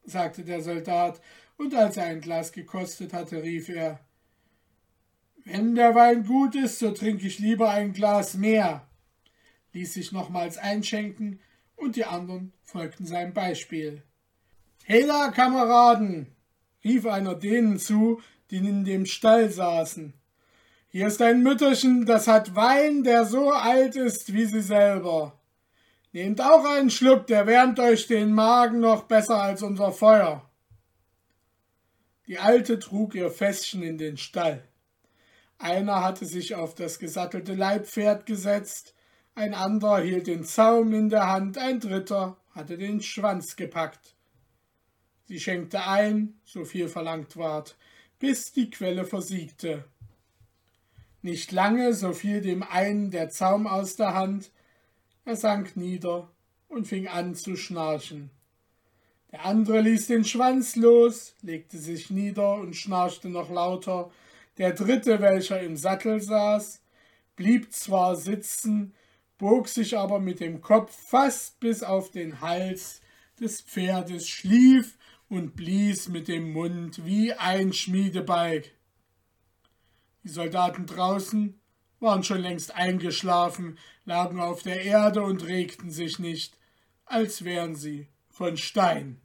sagte 0.03 0.43
der 0.43 0.61
Soldat, 0.61 1.21
und 1.55 1.73
als 1.73 1.95
er 1.95 2.07
ein 2.07 2.19
Glas 2.19 2.51
gekostet 2.51 3.13
hatte, 3.13 3.41
rief 3.41 3.69
er 3.69 4.01
Wenn 5.45 5.73
der 5.73 5.95
Wein 5.95 6.25
gut 6.25 6.55
ist, 6.55 6.79
so 6.79 6.91
trinke 6.91 7.27
ich 7.27 7.39
lieber 7.39 7.69
ein 7.69 7.93
Glas 7.93 8.33
mehr, 8.33 8.86
ließ 9.77 9.93
sich 9.93 10.11
nochmals 10.11 10.57
einschenken, 10.57 11.39
und 11.75 11.95
die 11.95 12.05
anderen 12.05 12.53
folgten 12.63 13.05
seinem 13.05 13.33
Beispiel. 13.33 14.01
Hela, 14.85 15.29
Kameraden, 15.29 16.35
rief 16.83 17.05
einer 17.05 17.35
denen 17.35 17.77
zu, 17.77 18.19
die 18.49 18.57
in 18.57 18.83
dem 18.83 19.05
Stall 19.05 19.51
saßen. 19.51 20.13
Hier 20.89 21.07
ist 21.07 21.21
ein 21.21 21.43
Mütterchen, 21.43 22.07
das 22.07 22.27
hat 22.27 22.55
Wein, 22.55 23.03
der 23.03 23.25
so 23.25 23.51
alt 23.51 23.95
ist 23.95 24.33
wie 24.33 24.45
sie 24.45 24.61
selber. 24.61 25.39
Nehmt 26.11 26.41
auch 26.41 26.65
einen 26.65 26.89
Schluck, 26.89 27.27
der 27.27 27.45
wärmt 27.45 27.79
euch 27.79 28.07
den 28.07 28.33
Magen 28.33 28.79
noch 28.79 29.03
besser 29.03 29.39
als 29.39 29.61
unser 29.61 29.91
Feuer. 29.91 30.49
Die 32.25 32.39
Alte 32.39 32.79
trug 32.79 33.13
ihr 33.13 33.29
Fässchen 33.29 33.83
in 33.83 33.99
den 33.99 34.17
Stall. 34.17 34.63
Einer 35.59 36.01
hatte 36.01 36.25
sich 36.25 36.55
auf 36.55 36.73
das 36.73 36.97
gesattelte 36.97 37.53
Leibpferd 37.53 38.25
gesetzt, 38.25 38.95
ein 39.37 39.53
anderer 39.53 39.99
hielt 39.99 40.25
den 40.25 40.43
Zaum 40.43 40.95
in 40.95 41.09
der 41.09 41.27
Hand, 41.27 41.59
ein 41.59 41.79
dritter 41.79 42.37
hatte 42.55 42.75
den 42.75 43.01
Schwanz 43.01 43.55
gepackt. 43.55 44.15
Sie 45.25 45.39
schenkte 45.39 45.85
ein, 45.85 46.39
so 46.43 46.65
viel 46.65 46.89
verlangt 46.89 47.37
ward, 47.37 47.77
bis 48.17 48.51
die 48.51 48.71
Quelle 48.71 49.05
versiegte. 49.05 49.85
Nicht 51.21 51.51
lange, 51.51 51.93
so 51.93 52.13
fiel 52.13 52.41
dem 52.41 52.63
einen 52.63 53.11
der 53.11 53.29
Zaum 53.29 53.67
aus 53.67 53.95
der 53.95 54.15
Hand, 54.15 54.49
er 55.23 55.35
sank 55.35 55.77
nieder 55.77 56.31
und 56.67 56.87
fing 56.87 57.07
an 57.07 57.35
zu 57.35 57.55
schnarchen. 57.55 58.31
Der 59.31 59.45
andere 59.45 59.81
ließ 59.81 60.07
den 60.07 60.25
Schwanz 60.25 60.75
los, 60.75 61.35
legte 61.43 61.77
sich 61.77 62.09
nieder 62.09 62.55
und 62.55 62.75
schnarchte 62.75 63.29
noch 63.29 63.51
lauter. 63.51 64.09
Der 64.57 64.73
dritte, 64.73 65.21
welcher 65.21 65.61
im 65.61 65.77
Sattel 65.77 66.21
saß, 66.21 66.81
blieb 67.35 67.71
zwar 67.71 68.15
sitzen, 68.15 68.95
bog 69.37 69.67
sich 69.67 69.97
aber 69.97 70.19
mit 70.19 70.39
dem 70.39 70.61
Kopf 70.61 70.95
fast 71.09 71.59
bis 71.59 71.83
auf 71.83 72.11
den 72.11 72.41
Hals 72.41 73.01
des 73.39 73.61
Pferdes, 73.61 74.27
schlief 74.27 74.97
und 75.29 75.55
blies 75.55 76.07
mit 76.07 76.27
dem 76.27 76.51
Mund 76.51 77.05
wie 77.05 77.33
ein 77.33 77.73
Schmiedebalg. 77.73 78.71
Die 80.23 80.29
Soldaten 80.29 80.85
draußen 80.85 81.59
waren 81.99 82.23
schon 82.23 82.41
längst 82.41 82.75
eingeschlafen, 82.75 83.77
lagen 84.05 84.39
auf 84.39 84.63
der 84.63 84.81
Erde 84.81 85.21
und 85.21 85.45
regten 85.45 85.91
sich 85.91 86.19
nicht, 86.19 86.57
als 87.05 87.43
wären 87.43 87.75
sie 87.75 88.07
von 88.29 88.57
Stein. 88.57 89.21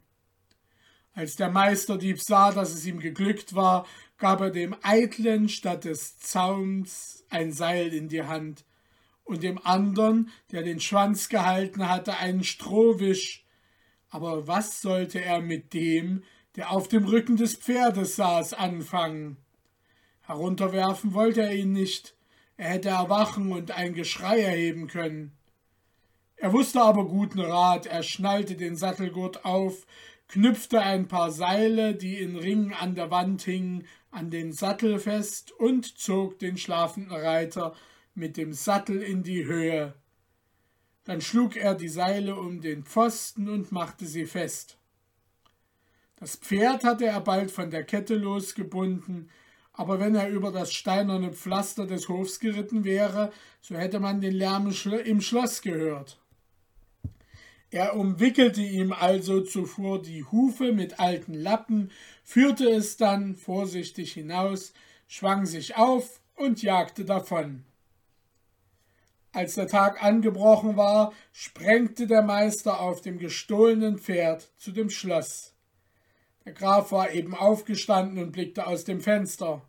Als 1.13 1.35
der 1.35 1.49
Meisterdieb 1.49 2.19
sah, 2.19 2.51
dass 2.51 2.73
es 2.73 2.85
ihm 2.85 2.99
geglückt 2.99 3.53
war, 3.53 3.85
gab 4.17 4.41
er 4.41 4.49
dem 4.49 4.75
Eitlen 4.81 5.49
statt 5.49 5.85
des 5.85 6.17
Zaums 6.17 7.23
ein 7.29 7.51
Seil 7.51 7.93
in 7.93 8.09
die 8.09 8.23
Hand 8.23 8.65
und 9.23 9.43
dem 9.43 9.59
andern, 9.65 10.29
der 10.51 10.63
den 10.63 10.79
Schwanz 10.79 11.29
gehalten 11.29 11.87
hatte, 11.87 12.17
einen 12.17 12.43
Strohwisch. 12.43 13.45
Aber 14.09 14.47
was 14.47 14.81
sollte 14.81 15.21
er 15.21 15.41
mit 15.41 15.73
dem, 15.73 16.23
der 16.55 16.71
auf 16.71 16.87
dem 16.87 17.05
Rücken 17.05 17.37
des 17.37 17.55
Pferdes 17.55 18.15
saß, 18.15 18.53
anfangen? 18.53 19.37
Herunterwerfen 20.21 21.13
wollte 21.13 21.41
er 21.41 21.53
ihn 21.53 21.73
nicht, 21.73 22.15
er 22.57 22.69
hätte 22.69 22.89
erwachen 22.89 23.51
und 23.51 23.71
ein 23.71 23.93
Geschrei 23.93 24.41
erheben 24.41 24.87
können. 24.87 25.37
Er 26.35 26.53
wusste 26.53 26.81
aber 26.81 27.05
guten 27.05 27.39
Rat, 27.39 27.85
er 27.85 28.03
schnallte 28.03 28.55
den 28.55 28.75
Sattelgurt 28.75 29.45
auf, 29.45 29.85
knüpfte 30.27 30.81
ein 30.81 31.07
paar 31.07 31.31
Seile, 31.31 31.95
die 31.95 32.19
in 32.19 32.35
Ringen 32.35 32.73
an 32.73 32.95
der 32.95 33.11
Wand 33.11 33.41
hingen, 33.43 33.87
an 34.11 34.29
den 34.29 34.51
Sattel 34.51 34.99
fest 34.99 35.51
und 35.51 35.97
zog 35.97 36.39
den 36.39 36.57
schlafenden 36.57 37.13
Reiter 37.13 37.73
mit 38.15 38.37
dem 38.37 38.53
Sattel 38.53 39.01
in 39.01 39.23
die 39.23 39.45
Höhe. 39.45 39.93
Dann 41.03 41.21
schlug 41.21 41.55
er 41.55 41.75
die 41.75 41.89
Seile 41.89 42.35
um 42.35 42.61
den 42.61 42.83
Pfosten 42.83 43.49
und 43.49 43.71
machte 43.71 44.05
sie 44.05 44.25
fest. 44.25 44.77
Das 46.17 46.37
Pferd 46.37 46.83
hatte 46.83 47.05
er 47.05 47.19
bald 47.19 47.51
von 47.51 47.69
der 47.69 47.83
Kette 47.83 48.15
losgebunden, 48.15 49.29
aber 49.73 49.99
wenn 49.99 50.15
er 50.15 50.29
über 50.29 50.51
das 50.51 50.71
steinerne 50.71 51.33
Pflaster 51.33 51.85
des 51.85 52.07
Hofs 52.07 52.39
geritten 52.39 52.83
wäre, 52.83 53.33
so 53.59 53.75
hätte 53.75 53.99
man 53.99 54.21
den 54.21 54.33
Lärm 54.33 54.71
im 55.05 55.19
Schloss 55.19 55.61
gehört. 55.61 56.19
Er 57.71 57.95
umwickelte 57.95 58.61
ihm 58.61 58.93
also 58.93 59.41
zuvor 59.41 59.99
die 59.99 60.23
Hufe 60.25 60.73
mit 60.73 60.99
alten 60.99 61.33
Lappen, 61.33 61.89
führte 62.23 62.69
es 62.69 62.97
dann 62.97 63.35
vorsichtig 63.35 64.13
hinaus, 64.13 64.73
schwang 65.07 65.47
sich 65.47 65.75
auf 65.75 66.21
und 66.35 66.61
jagte 66.61 67.03
davon. 67.03 67.63
Als 69.33 69.55
der 69.55 69.67
Tag 69.67 70.03
angebrochen 70.03 70.77
war, 70.77 71.11
sprengte 71.31 72.05
der 72.05 72.21
Meister 72.21 72.79
auf 72.79 73.01
dem 73.01 73.17
gestohlenen 73.17 73.97
Pferd 73.97 74.51
zu 74.57 74.71
dem 74.71 74.91
Schloss. 74.91 75.55
Der 76.45 76.53
Graf 76.53 76.91
war 76.91 77.11
eben 77.11 77.33
aufgestanden 77.33 78.23
und 78.23 78.31
blickte 78.31 78.67
aus 78.67 78.83
dem 78.83 79.01
Fenster. 79.01 79.63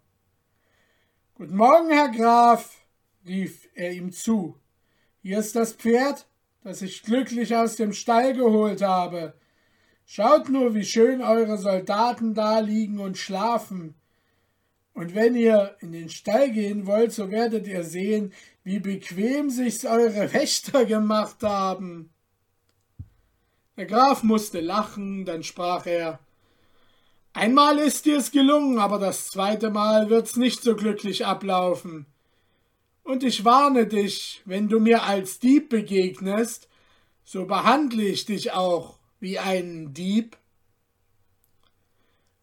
Guten 1.32 1.56
Morgen, 1.56 1.90
Herr 1.90 2.10
Graf, 2.10 2.76
rief 3.26 3.66
er 3.74 3.92
ihm 3.92 4.12
zu. 4.12 4.60
Hier 5.22 5.38
ist 5.38 5.56
das 5.56 5.72
Pferd, 5.72 6.26
das 6.62 6.82
ich 6.82 7.02
glücklich 7.02 7.56
aus 7.56 7.76
dem 7.76 7.94
Stall 7.94 8.34
geholt 8.34 8.82
habe. 8.82 9.32
Schaut 10.04 10.50
nur, 10.50 10.74
wie 10.74 10.84
schön 10.84 11.22
eure 11.22 11.56
Soldaten 11.56 12.34
da 12.34 12.58
liegen 12.58 12.98
und 12.98 13.16
schlafen. 13.16 13.94
Und 14.92 15.14
wenn 15.14 15.34
ihr 15.34 15.76
in 15.80 15.92
den 15.92 16.08
Stall 16.08 16.52
gehen 16.52 16.86
wollt, 16.86 17.12
so 17.12 17.30
werdet 17.30 17.66
ihr 17.66 17.82
sehen, 17.82 18.32
wie 18.64 18.80
bequem 18.80 19.50
sich's 19.50 19.84
eure 19.84 20.32
Wächter 20.32 20.86
gemacht 20.86 21.42
haben. 21.42 22.10
Der 23.76 23.86
Graf 23.86 24.22
musste 24.22 24.60
lachen, 24.60 25.24
dann 25.24 25.42
sprach 25.42 25.86
er 25.86 26.18
Einmal 27.36 27.80
ist 27.80 28.06
dir's 28.06 28.30
gelungen, 28.30 28.78
aber 28.78 29.00
das 29.00 29.26
zweite 29.26 29.70
Mal 29.70 30.08
wird's 30.08 30.36
nicht 30.36 30.62
so 30.62 30.76
glücklich 30.76 31.26
ablaufen. 31.26 32.06
Und 33.02 33.24
ich 33.24 33.44
warne 33.44 33.86
dich, 33.86 34.40
wenn 34.44 34.68
du 34.68 34.78
mir 34.78 35.02
als 35.02 35.40
Dieb 35.40 35.68
begegnest, 35.68 36.68
so 37.24 37.44
behandle 37.44 38.04
ich 38.04 38.24
dich 38.24 38.52
auch 38.52 38.98
wie 39.18 39.40
einen 39.40 39.92
Dieb. 39.92 40.36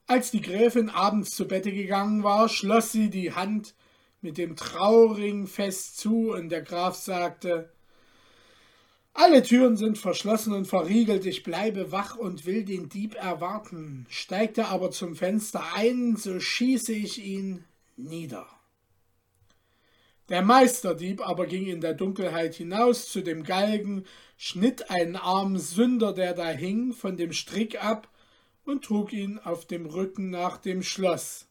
Als 0.07 0.29
die 0.29 0.41
Gräfin 0.41 0.89
abends 0.89 1.31
zu 1.31 1.47
Bette 1.47 1.71
gegangen 1.71 2.23
war, 2.23 2.49
schloss 2.49 2.91
sie 2.91 3.09
die 3.09 3.33
Hand 3.33 3.73
mit 4.21 4.37
dem 4.37 4.55
Trauring 4.55 5.47
fest 5.47 5.97
zu, 5.97 6.31
und 6.31 6.49
der 6.49 6.61
Graf 6.61 6.95
sagte 6.95 7.71
alle 9.13 9.43
Türen 9.43 9.75
sind 9.75 9.97
verschlossen 9.97 10.53
und 10.53 10.67
verriegelt, 10.67 11.25
ich 11.25 11.43
bleibe 11.43 11.91
wach 11.91 12.15
und 12.15 12.45
will 12.45 12.63
den 12.63 12.87
Dieb 12.87 13.15
erwarten. 13.15 14.05
Steigt 14.09 14.57
er 14.57 14.69
aber 14.69 14.91
zum 14.91 15.15
Fenster 15.15 15.63
ein, 15.75 16.15
so 16.15 16.39
schieße 16.39 16.93
ich 16.93 17.23
ihn 17.23 17.65
nieder. 17.97 18.47
Der 20.29 20.41
Meisterdieb 20.41 21.27
aber 21.27 21.45
ging 21.45 21.67
in 21.67 21.81
der 21.81 21.93
Dunkelheit 21.93 22.55
hinaus 22.55 23.09
zu 23.09 23.21
dem 23.21 23.43
Galgen, 23.43 24.05
schnitt 24.37 24.89
einen 24.89 25.17
armen 25.17 25.59
Sünder, 25.59 26.13
der 26.13 26.33
da 26.33 26.47
hing, 26.47 26.93
von 26.93 27.17
dem 27.17 27.33
Strick 27.33 27.83
ab 27.83 28.07
und 28.63 28.85
trug 28.85 29.11
ihn 29.11 29.39
auf 29.39 29.65
dem 29.65 29.85
Rücken 29.85 30.29
nach 30.29 30.57
dem 30.57 30.83
Schloss. 30.83 31.47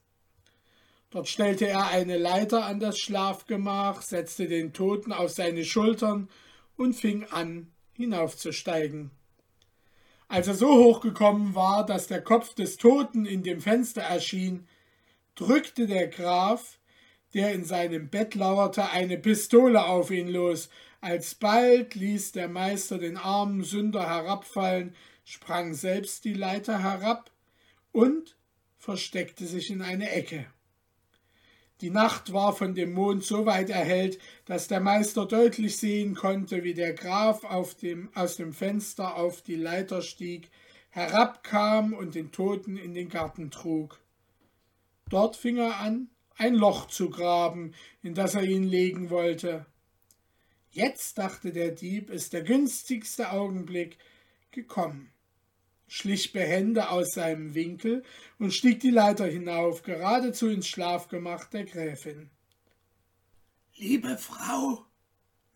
Dort 1.11 1.29
stellte 1.29 1.67
er 1.67 1.89
eine 1.89 2.19
Leiter 2.19 2.65
an 2.65 2.79
das 2.79 2.99
Schlafgemach, 2.99 4.01
setzte 4.01 4.47
den 4.47 4.73
Toten 4.73 5.13
auf 5.13 5.31
seine 5.31 5.65
Schultern 5.65 6.29
und 6.77 6.95
fing 6.95 7.25
an, 7.25 7.73
hinaufzusteigen. 7.95 9.11
Als 10.29 10.47
er 10.47 10.55
so 10.55 10.73
hoch 10.73 11.01
gekommen 11.01 11.57
war, 11.57 11.85
dass 11.85 12.07
der 12.07 12.23
Kopf 12.23 12.55
des 12.55 12.77
Toten 12.77 13.27
in 13.27 13.43
dem 13.43 13.61
Fenster 13.61 14.03
erschien, 14.03 14.69
drückte 15.35 15.89
der 15.89 16.07
Graf, 16.07 16.79
der 17.35 17.53
in 17.55 17.65
seinem 17.65 18.09
Bett 18.09 18.37
lauerte, 18.37 18.91
eine 18.91 19.19
Pistole 19.19 19.85
auf 19.85 20.13
ihn 20.13 20.29
los. 20.29 20.69
Alsbald 21.01 21.97
ließ 21.97 22.31
der 22.33 22.49
Meister 22.49 22.99
den 22.99 23.17
armen 23.17 23.65
Sünder 23.65 24.09
herabfallen, 24.09 24.95
sprang 25.25 25.75
selbst 25.75 26.25
die 26.25 26.35
Leiter 26.35 26.83
herab 26.85 27.33
und 27.91 28.37
versteckte 28.79 29.47
sich 29.47 29.71
in 29.71 29.83
eine 29.83 30.11
Ecke. 30.11 30.47
Die 31.81 31.91
Nacht 31.91 32.33
war 32.33 32.55
von 32.55 32.75
dem 32.75 32.93
Mond 32.93 33.25
so 33.25 33.47
weit 33.47 33.71
erhellt, 33.71 34.19
dass 34.45 34.69
der 34.69 34.81
Meister 34.81 35.25
deutlich 35.27 35.79
sehen 35.79 36.15
konnte, 36.15 36.63
wie 36.63 36.75
der 36.75 36.93
Graf 36.93 37.41
dem, 37.77 38.11
aus 38.15 38.37
dem 38.37 38.53
Fenster 38.53 39.17
auf 39.17 39.41
die 39.43 39.57
Leiter 39.57 40.03
stieg, 40.03 40.51
herabkam 40.91 41.95
und 41.95 42.15
den 42.15 42.33
Toten 42.33 42.77
in 42.77 42.93
den 42.93 43.09
Garten 43.09 43.51
trug. 43.51 43.99
Dort 45.09 45.37
fing 45.37 45.57
er 45.57 45.79
an, 45.79 46.11
ein 46.37 46.55
Loch 46.55 46.87
zu 46.87 47.09
graben, 47.09 47.75
in 48.03 48.15
das 48.15 48.35
er 48.35 48.45
ihn 48.45 48.65
legen 48.65 49.09
wollte. 49.09 49.65
Jetzt, 50.71 51.19
dachte 51.19 51.53
der 51.53 51.71
Dieb, 51.71 52.11
ist 52.11 52.33
der 52.33 52.43
günstigste 52.43 53.33
Augenblick 53.33 53.97
gekommen 54.51 55.13
schlich 55.91 56.33
behende 56.33 56.91
aus 56.91 57.15
seinem 57.15 57.55
Winkel 57.55 58.05
und 58.39 58.55
stieg 58.55 58.79
die 58.79 58.91
Leiter 58.91 59.27
hinauf, 59.27 59.83
geradezu 59.83 60.49
ins 60.49 60.69
Schlafgemach 60.69 61.47
der 61.47 61.65
Gräfin. 61.65 62.31
Liebe 63.75 64.17
Frau, 64.17 64.87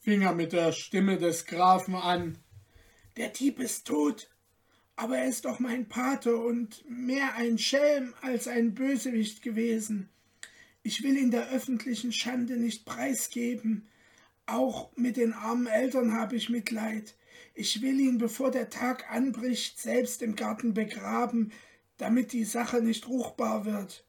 fing 0.00 0.22
er 0.22 0.34
mit 0.34 0.52
der 0.52 0.72
Stimme 0.72 1.18
des 1.18 1.46
Grafen 1.46 1.94
an, 1.94 2.38
der 3.16 3.28
Dieb 3.28 3.60
ist 3.60 3.86
tot, 3.86 4.28
aber 4.96 5.18
er 5.18 5.28
ist 5.28 5.44
doch 5.44 5.60
mein 5.60 5.88
Pate 5.88 6.36
und 6.36 6.84
mehr 6.88 7.36
ein 7.36 7.56
Schelm 7.56 8.12
als 8.20 8.48
ein 8.48 8.74
Bösewicht 8.74 9.40
gewesen. 9.40 10.08
Ich 10.82 11.04
will 11.04 11.16
ihn 11.16 11.30
der 11.30 11.48
öffentlichen 11.50 12.12
Schande 12.12 12.56
nicht 12.56 12.84
preisgeben. 12.84 13.86
Auch 14.46 14.90
mit 14.96 15.16
den 15.16 15.32
armen 15.32 15.68
Eltern 15.68 16.12
habe 16.12 16.34
ich 16.34 16.50
Mitleid. 16.50 17.14
Ich 17.54 17.80
will 17.82 18.00
ihn, 18.00 18.18
bevor 18.18 18.50
der 18.50 18.68
Tag 18.68 19.10
anbricht, 19.10 19.80
selbst 19.80 20.22
im 20.22 20.34
Garten 20.34 20.74
begraben, 20.74 21.52
damit 21.96 22.32
die 22.32 22.44
Sache 22.44 22.82
nicht 22.82 23.08
ruchbar 23.08 23.64
wird. 23.64 24.04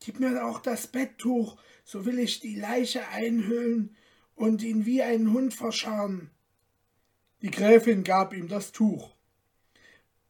Gib 0.00 0.18
mir 0.18 0.44
auch 0.44 0.58
das 0.58 0.88
Betttuch, 0.88 1.56
so 1.84 2.04
will 2.04 2.18
ich 2.18 2.40
die 2.40 2.56
Leiche 2.56 3.06
einhüllen 3.08 3.96
und 4.34 4.62
ihn 4.62 4.84
wie 4.84 5.00
einen 5.00 5.32
Hund 5.32 5.54
verscharren. 5.54 6.30
Die 7.40 7.52
Gräfin 7.52 8.02
gab 8.02 8.34
ihm 8.34 8.48
das 8.48 8.72
Tuch. 8.72 9.14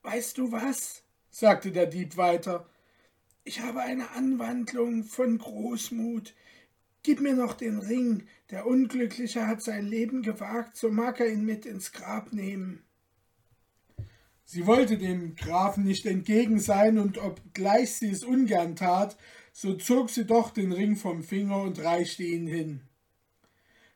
Weißt 0.03 0.37
du 0.37 0.53
was? 0.53 1.03
sagte 1.31 1.73
der 1.73 1.87
Dieb 1.87 2.19
weiter. 2.19 2.69
Ich 3.45 3.61
habe 3.61 3.81
eine 3.81 4.11
Anwandlung 4.11 5.05
von 5.05 5.39
Großmut. 5.39 6.35
Gib 7.05 7.21
mir 7.21 7.35
noch 7.35 7.55
den 7.55 7.79
Ring, 7.79 8.29
der 8.51 8.67
Unglückliche 8.67 9.47
hat 9.49 9.61
sein 9.61 9.87
Leben 9.87 10.23
gewagt, 10.23 10.77
so 10.77 10.89
mag 10.89 11.19
er 11.19 11.33
ihn 11.33 11.45
mit 11.45 11.67
ins 11.67 11.91
Grab 11.91 12.33
nehmen. 12.33 12.85
Sie 14.45 14.67
wollte 14.67 14.99
dem 14.99 15.35
Grafen 15.35 15.83
nicht 15.83 16.07
entgegen 16.07 16.61
sein, 16.61 16.99
und 16.99 17.19
obgleich 17.19 17.95
sie 17.95 18.11
es 18.11 18.23
ungern 18.23 18.77
tat, 18.77 19.17
so 19.53 19.75
zog 19.75 20.11
sie 20.11 20.27
doch 20.27 20.51
den 20.51 20.73
Ring 20.73 20.95
vom 20.95 21.23
Finger 21.23 21.63
und 21.63 21.83
reichte 21.83 22.23
ihn 22.23 22.47
hin. 22.47 22.83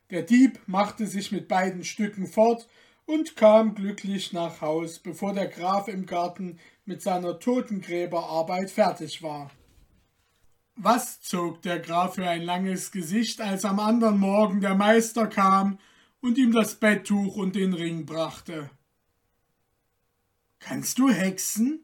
Der 0.09 0.23
Dieb 0.23 0.59
machte 0.67 1.07
sich 1.07 1.31
mit 1.31 1.47
beiden 1.47 1.85
Stücken 1.85 2.27
fort 2.27 2.67
und 3.05 3.35
kam 3.37 3.75
glücklich 3.75 4.33
nach 4.33 4.59
Haus, 4.59 4.99
bevor 4.99 5.33
der 5.33 5.47
Graf 5.47 5.87
im 5.87 6.05
Garten 6.05 6.59
mit 6.85 7.01
seiner 7.01 7.39
Totengräberarbeit 7.39 8.69
fertig 8.69 9.23
war. 9.23 9.51
Was 10.79 11.21
zog 11.21 11.63
der 11.63 11.79
Graf 11.79 12.15
für 12.15 12.29
ein 12.29 12.43
langes 12.43 12.91
Gesicht, 12.91 13.41
als 13.41 13.65
am 13.65 13.79
andern 13.79 14.19
Morgen 14.19 14.61
der 14.61 14.75
Meister 14.75 15.25
kam 15.25 15.79
und 16.21 16.37
ihm 16.37 16.51
das 16.51 16.75
Betttuch 16.75 17.35
und 17.35 17.55
den 17.55 17.73
Ring 17.73 18.05
brachte. 18.05 18.69
Kannst 20.59 20.99
du 20.99 21.09
hexen? 21.09 21.79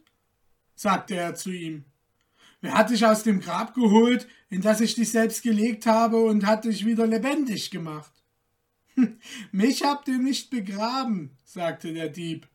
sagte 0.76 1.16
er 1.16 1.34
zu 1.34 1.50
ihm. 1.50 1.86
Wer 2.62 2.76
hat 2.76 2.92
dich 2.92 3.04
aus 3.04 3.24
dem 3.24 3.40
Grab 3.40 3.74
geholt, 3.74 4.28
in 4.50 4.62
das 4.62 4.80
ich 4.80 4.94
dich 4.94 5.10
selbst 5.10 5.42
gelegt 5.42 5.88
habe, 5.88 6.18
und 6.18 6.46
hat 6.46 6.66
dich 6.66 6.86
wieder 6.86 7.08
lebendig 7.08 7.72
gemacht? 7.72 8.14
Mich 9.52 9.84
habt 9.84 10.08
ihr 10.08 10.20
nicht 10.20 10.52
begraben, 10.52 11.36
sagte 11.44 11.94
der 11.94 12.10
Dieb, 12.10 12.48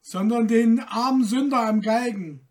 sondern 0.00 0.48
den 0.48 0.80
armen 0.80 1.22
Sünder 1.22 1.68
am 1.68 1.82
Galgen 1.82 2.48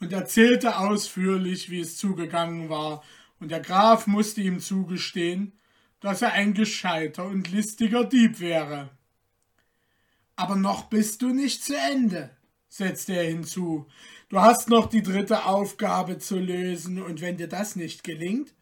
und 0.00 0.12
erzählte 0.12 0.78
ausführlich, 0.78 1.70
wie 1.70 1.80
es 1.80 1.96
zugegangen 1.96 2.68
war, 2.68 3.02
und 3.40 3.50
der 3.50 3.60
Graf 3.60 4.06
musste 4.06 4.40
ihm 4.40 4.60
zugestehen, 4.60 5.58
dass 6.00 6.22
er 6.22 6.32
ein 6.32 6.54
gescheiter 6.54 7.26
und 7.26 7.50
listiger 7.50 8.04
Dieb 8.04 8.40
wäre. 8.40 8.90
Aber 10.36 10.56
noch 10.56 10.84
bist 10.84 11.22
du 11.22 11.28
nicht 11.28 11.64
zu 11.64 11.76
Ende, 11.76 12.30
setzte 12.68 13.14
er 13.14 13.24
hinzu. 13.24 13.86
Du 14.28 14.40
hast 14.40 14.68
noch 14.68 14.88
die 14.88 15.02
dritte 15.02 15.46
Aufgabe 15.46 16.18
zu 16.18 16.38
lösen, 16.38 17.00
und 17.00 17.20
wenn 17.20 17.36
dir 17.36 17.48
das 17.48 17.76
nicht 17.76 18.04
gelingt, 18.04 18.54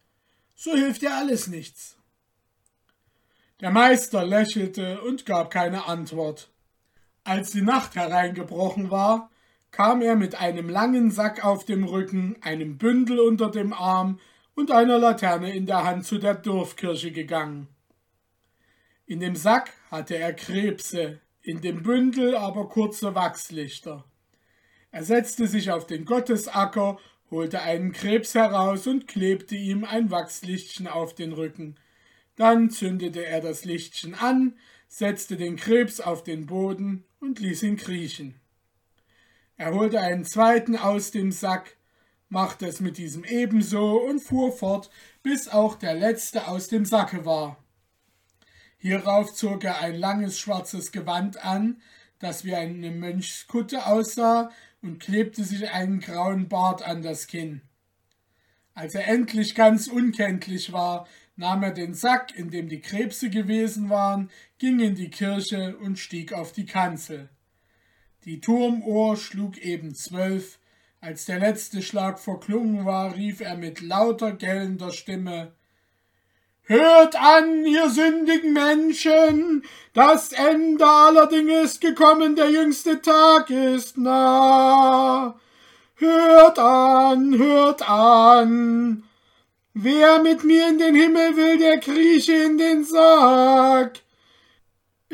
so 0.55 0.73
hilft 0.73 1.01
dir 1.01 1.15
alles 1.15 1.47
nichts. 1.47 1.97
Der 3.59 3.71
Meister 3.71 4.25
lächelte 4.25 5.01
und 5.01 5.25
gab 5.25 5.49
keine 5.49 5.85
Antwort. 5.85 6.51
Als 7.23 7.51
die 7.51 7.61
Nacht 7.61 7.95
hereingebrochen 7.95 8.91
war, 8.91 9.31
kam 9.73 10.03
er 10.03 10.15
mit 10.15 10.35
einem 10.35 10.69
langen 10.69 11.09
Sack 11.09 11.43
auf 11.43 11.65
dem 11.65 11.83
Rücken, 11.83 12.37
einem 12.41 12.77
Bündel 12.77 13.19
unter 13.19 13.49
dem 13.49 13.73
Arm 13.73 14.19
und 14.53 14.71
einer 14.71 14.99
Laterne 14.99 15.53
in 15.53 15.65
der 15.65 15.83
Hand 15.83 16.05
zu 16.05 16.19
der 16.19 16.35
Dorfkirche 16.35 17.11
gegangen. 17.11 17.67
In 19.07 19.19
dem 19.19 19.35
Sack 19.35 19.71
hatte 19.89 20.15
er 20.15 20.31
Krebse, 20.33 21.19
in 21.41 21.59
dem 21.61 21.81
Bündel 21.81 22.35
aber 22.35 22.69
kurze 22.69 23.15
Wachslichter. 23.15 24.05
Er 24.91 25.03
setzte 25.03 25.47
sich 25.47 25.71
auf 25.71 25.87
den 25.87 26.05
Gottesacker, 26.05 26.99
holte 27.31 27.63
einen 27.63 27.93
Krebs 27.93 28.35
heraus 28.35 28.85
und 28.85 29.07
klebte 29.07 29.55
ihm 29.55 29.85
ein 29.85 30.11
Wachslichtchen 30.11 30.87
auf 30.87 31.15
den 31.15 31.33
Rücken. 31.33 31.77
Dann 32.35 32.69
zündete 32.69 33.25
er 33.25 33.41
das 33.41 33.65
Lichtchen 33.65 34.13
an, 34.13 34.53
setzte 34.87 35.35
den 35.35 35.55
Krebs 35.55 35.99
auf 35.99 36.23
den 36.23 36.45
Boden 36.45 37.05
und 37.19 37.39
ließ 37.39 37.63
ihn 37.63 37.77
kriechen. 37.77 38.39
Er 39.63 39.73
holte 39.73 40.01
einen 40.01 40.25
zweiten 40.25 40.75
aus 40.75 41.11
dem 41.11 41.31
Sack, 41.31 41.77
machte 42.27 42.67
es 42.67 42.81
mit 42.81 42.97
diesem 42.97 43.23
ebenso 43.23 43.95
und 43.95 44.19
fuhr 44.19 44.51
fort, 44.51 44.89
bis 45.21 45.47
auch 45.47 45.75
der 45.75 45.93
letzte 45.93 46.49
aus 46.49 46.67
dem 46.67 46.83
Sacke 46.83 47.25
war. 47.25 47.63
Hierauf 48.77 49.33
zog 49.33 49.63
er 49.63 49.79
ein 49.79 49.95
langes 49.95 50.37
schwarzes 50.37 50.91
Gewand 50.91 51.45
an, 51.45 51.81
das 52.19 52.43
wie 52.43 52.53
eine 52.53 52.91
Mönchskutte 52.91 53.85
aussah, 53.85 54.51
und 54.81 54.99
klebte 54.99 55.45
sich 55.45 55.69
einen 55.69 56.01
grauen 56.01 56.49
Bart 56.49 56.85
an 56.85 57.01
das 57.01 57.27
Kinn. 57.27 57.61
Als 58.73 58.95
er 58.95 59.07
endlich 59.07 59.55
ganz 59.55 59.87
unkenntlich 59.87 60.73
war, 60.73 61.07
nahm 61.37 61.63
er 61.63 61.71
den 61.71 61.93
Sack, 61.93 62.37
in 62.37 62.51
dem 62.51 62.67
die 62.67 62.81
Krebse 62.81 63.29
gewesen 63.29 63.89
waren, 63.89 64.29
ging 64.57 64.81
in 64.81 64.95
die 64.95 65.09
Kirche 65.09 65.77
und 65.77 65.99
stieg 65.99 66.33
auf 66.33 66.51
die 66.51 66.65
Kanzel. 66.65 67.29
Die 68.25 68.39
Turmuhr 68.39 69.17
schlug 69.17 69.57
eben 69.57 69.95
zwölf. 69.95 70.59
Als 71.01 71.25
der 71.25 71.39
letzte 71.39 71.81
Schlag 71.81 72.19
verklungen 72.19 72.85
war, 72.85 73.15
rief 73.15 73.41
er 73.41 73.57
mit 73.57 73.81
lauter 73.81 74.31
gellender 74.31 74.91
Stimme 74.91 75.51
Hört 76.65 77.17
an, 77.17 77.65
ihr 77.65 77.89
sündigen 77.89 78.53
Menschen, 78.53 79.65
das 79.93 80.31
Ende 80.31 80.85
aller 80.87 81.27
Dinge 81.27 81.59
ist 81.59 81.81
gekommen, 81.81 82.37
der 82.37 82.51
jüngste 82.51 83.01
Tag 83.01 83.49
ist 83.49 83.97
nah. 83.97 85.37
Hört 85.95 86.59
an, 86.59 87.37
hört 87.37 87.89
an. 87.89 89.03
Wer 89.73 90.21
mit 90.21 90.45
mir 90.45 90.69
in 90.69 90.77
den 90.77 90.95
Himmel 90.95 91.35
will, 91.35 91.57
der 91.57 91.79
krieche 91.79 92.31
in 92.31 92.57
den 92.57 92.85
Sarg. 92.85 94.02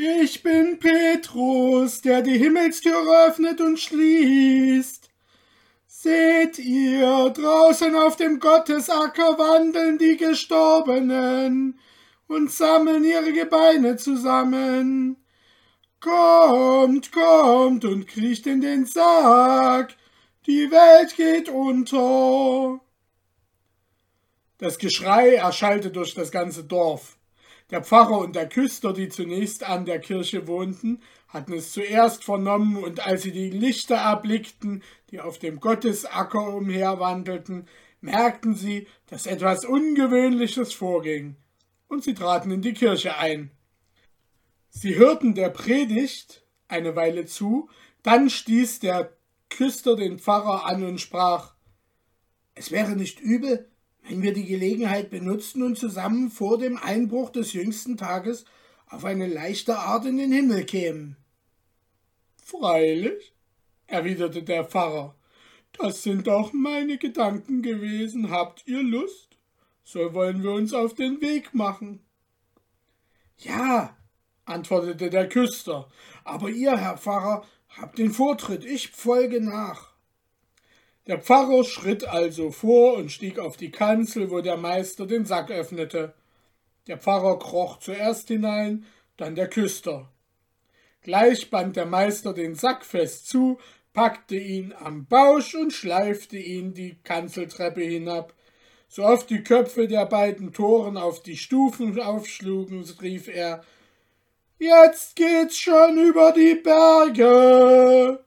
Ich 0.01 0.43
bin 0.43 0.79
Petrus, 0.79 1.99
der 1.99 2.21
die 2.21 2.37
Himmelstür 2.37 3.27
öffnet 3.27 3.59
und 3.59 3.77
schließt. 3.77 5.09
Seht 5.87 6.57
ihr, 6.57 7.29
draußen 7.31 7.93
auf 7.97 8.15
dem 8.15 8.39
Gottesacker 8.39 9.37
wandeln 9.37 9.97
die 9.97 10.15
Gestorbenen 10.15 11.77
und 12.27 12.49
sammeln 12.49 13.03
ihre 13.03 13.33
Gebeine 13.33 13.97
zusammen. 13.97 15.17
Kommt, 15.99 17.11
kommt 17.11 17.83
und 17.83 18.07
kriecht 18.07 18.47
in 18.47 18.61
den 18.61 18.85
Sarg, 18.85 19.97
die 20.45 20.71
Welt 20.71 21.17
geht 21.17 21.49
unter. 21.49 22.79
Das 24.59 24.77
Geschrei 24.77 25.35
erschallte 25.35 25.91
durch 25.91 26.13
das 26.13 26.31
ganze 26.31 26.63
Dorf. 26.63 27.18
Der 27.71 27.83
Pfarrer 27.83 28.17
und 28.19 28.35
der 28.35 28.49
Küster, 28.49 28.93
die 28.93 29.09
zunächst 29.09 29.63
an 29.63 29.85
der 29.85 29.99
Kirche 29.99 30.47
wohnten, 30.47 31.01
hatten 31.27 31.53
es 31.53 31.71
zuerst 31.71 32.23
vernommen, 32.23 32.77
und 32.77 33.05
als 33.05 33.21
sie 33.21 33.31
die 33.31 33.51
Lichter 33.51 33.95
erblickten, 33.95 34.83
die 35.11 35.19
auf 35.19 35.37
dem 35.37 35.59
Gottesacker 35.59 36.55
umherwandelten, 36.55 37.67
merkten 38.01 38.55
sie, 38.55 38.87
dass 39.07 39.27
etwas 39.27 39.65
Ungewöhnliches 39.65 40.73
vorging, 40.73 41.35
und 41.87 42.03
sie 42.03 42.15
traten 42.15 42.51
in 42.51 42.61
die 42.61 42.73
Kirche 42.73 43.17
ein. 43.17 43.51
Sie 44.69 44.95
hörten 44.95 45.35
der 45.35 45.49
Predigt 45.49 46.43
eine 46.67 46.95
Weile 46.95 47.25
zu, 47.25 47.69
dann 48.01 48.29
stieß 48.29 48.79
der 48.79 49.13
Küster 49.49 49.95
den 49.95 50.19
Pfarrer 50.19 50.65
an 50.65 50.83
und 50.83 50.99
sprach 50.99 51.53
Es 52.55 52.71
wäre 52.71 52.95
nicht 52.95 53.19
übel, 53.19 53.69
wenn 54.09 54.23
wir 54.23 54.33
die 54.33 54.45
Gelegenheit 54.45 55.11
benutzten 55.11 55.61
und 55.61 55.77
zusammen 55.77 56.31
vor 56.31 56.57
dem 56.57 56.77
Einbruch 56.77 57.29
des 57.29 57.53
jüngsten 57.53 57.95
Tages 57.95 58.43
auf 58.87 59.05
eine 59.05 59.27
leichte 59.27 59.77
Art 59.77 60.05
in 60.05 60.17
den 60.17 60.31
Himmel 60.31 60.65
kämen. 60.65 61.15
Freilich, 62.43 63.33
erwiderte 63.85 64.41
der 64.41 64.65
Pfarrer, 64.65 65.15
das 65.73 66.01
sind 66.01 66.27
auch 66.27 66.53
meine 66.53 66.97
Gedanken 66.97 67.61
gewesen. 67.61 68.31
Habt 68.31 68.67
ihr 68.67 68.81
Lust? 68.81 69.37
So 69.83 70.15
wollen 70.15 70.41
wir 70.41 70.53
uns 70.53 70.73
auf 70.73 70.95
den 70.95 71.21
Weg 71.21 71.53
machen. 71.53 71.99
Ja, 73.37 73.95
antwortete 74.45 75.11
der 75.11 75.29
Küster, 75.29 75.87
aber 76.23 76.49
ihr, 76.49 76.75
Herr 76.75 76.97
Pfarrer, 76.97 77.45
habt 77.69 77.99
den 77.99 78.11
Vortritt, 78.11 78.65
ich 78.65 78.89
folge 78.89 79.39
nach. 79.39 79.88
Der 81.09 81.17
Pfarrer 81.17 81.63
schritt 81.63 82.07
also 82.07 82.51
vor 82.51 82.93
und 82.93 83.11
stieg 83.11 83.39
auf 83.39 83.57
die 83.57 83.71
Kanzel, 83.71 84.29
wo 84.29 84.41
der 84.41 84.57
Meister 84.57 85.07
den 85.07 85.25
Sack 85.25 85.49
öffnete. 85.49 86.13
Der 86.85 86.99
Pfarrer 86.99 87.39
kroch 87.39 87.79
zuerst 87.79 88.27
hinein, 88.27 88.85
dann 89.17 89.33
der 89.33 89.49
Küster. 89.49 90.11
Gleich 91.01 91.49
band 91.49 91.77
der 91.77 91.87
Meister 91.87 92.31
den 92.31 92.53
Sack 92.53 92.85
fest 92.85 93.27
zu, 93.27 93.57
packte 93.91 94.35
ihn 94.35 94.71
am 94.71 95.07
Bausch 95.07 95.55
und 95.55 95.73
schleifte 95.73 96.37
ihn 96.37 96.75
die 96.75 96.99
Kanzeltreppe 97.03 97.81
hinab. 97.81 98.35
So 98.87 99.03
oft 99.03 99.31
die 99.31 99.41
Köpfe 99.41 99.87
der 99.87 100.05
beiden 100.05 100.53
Toren 100.53 100.95
auf 100.95 101.23
die 101.23 101.37
Stufen 101.37 101.99
aufschlugen, 101.99 102.85
rief 103.01 103.27
er 103.29 103.63
Jetzt 104.59 105.15
geht's 105.15 105.57
schon 105.57 105.97
über 105.97 106.33
die 106.33 106.53
Berge. 106.53 108.23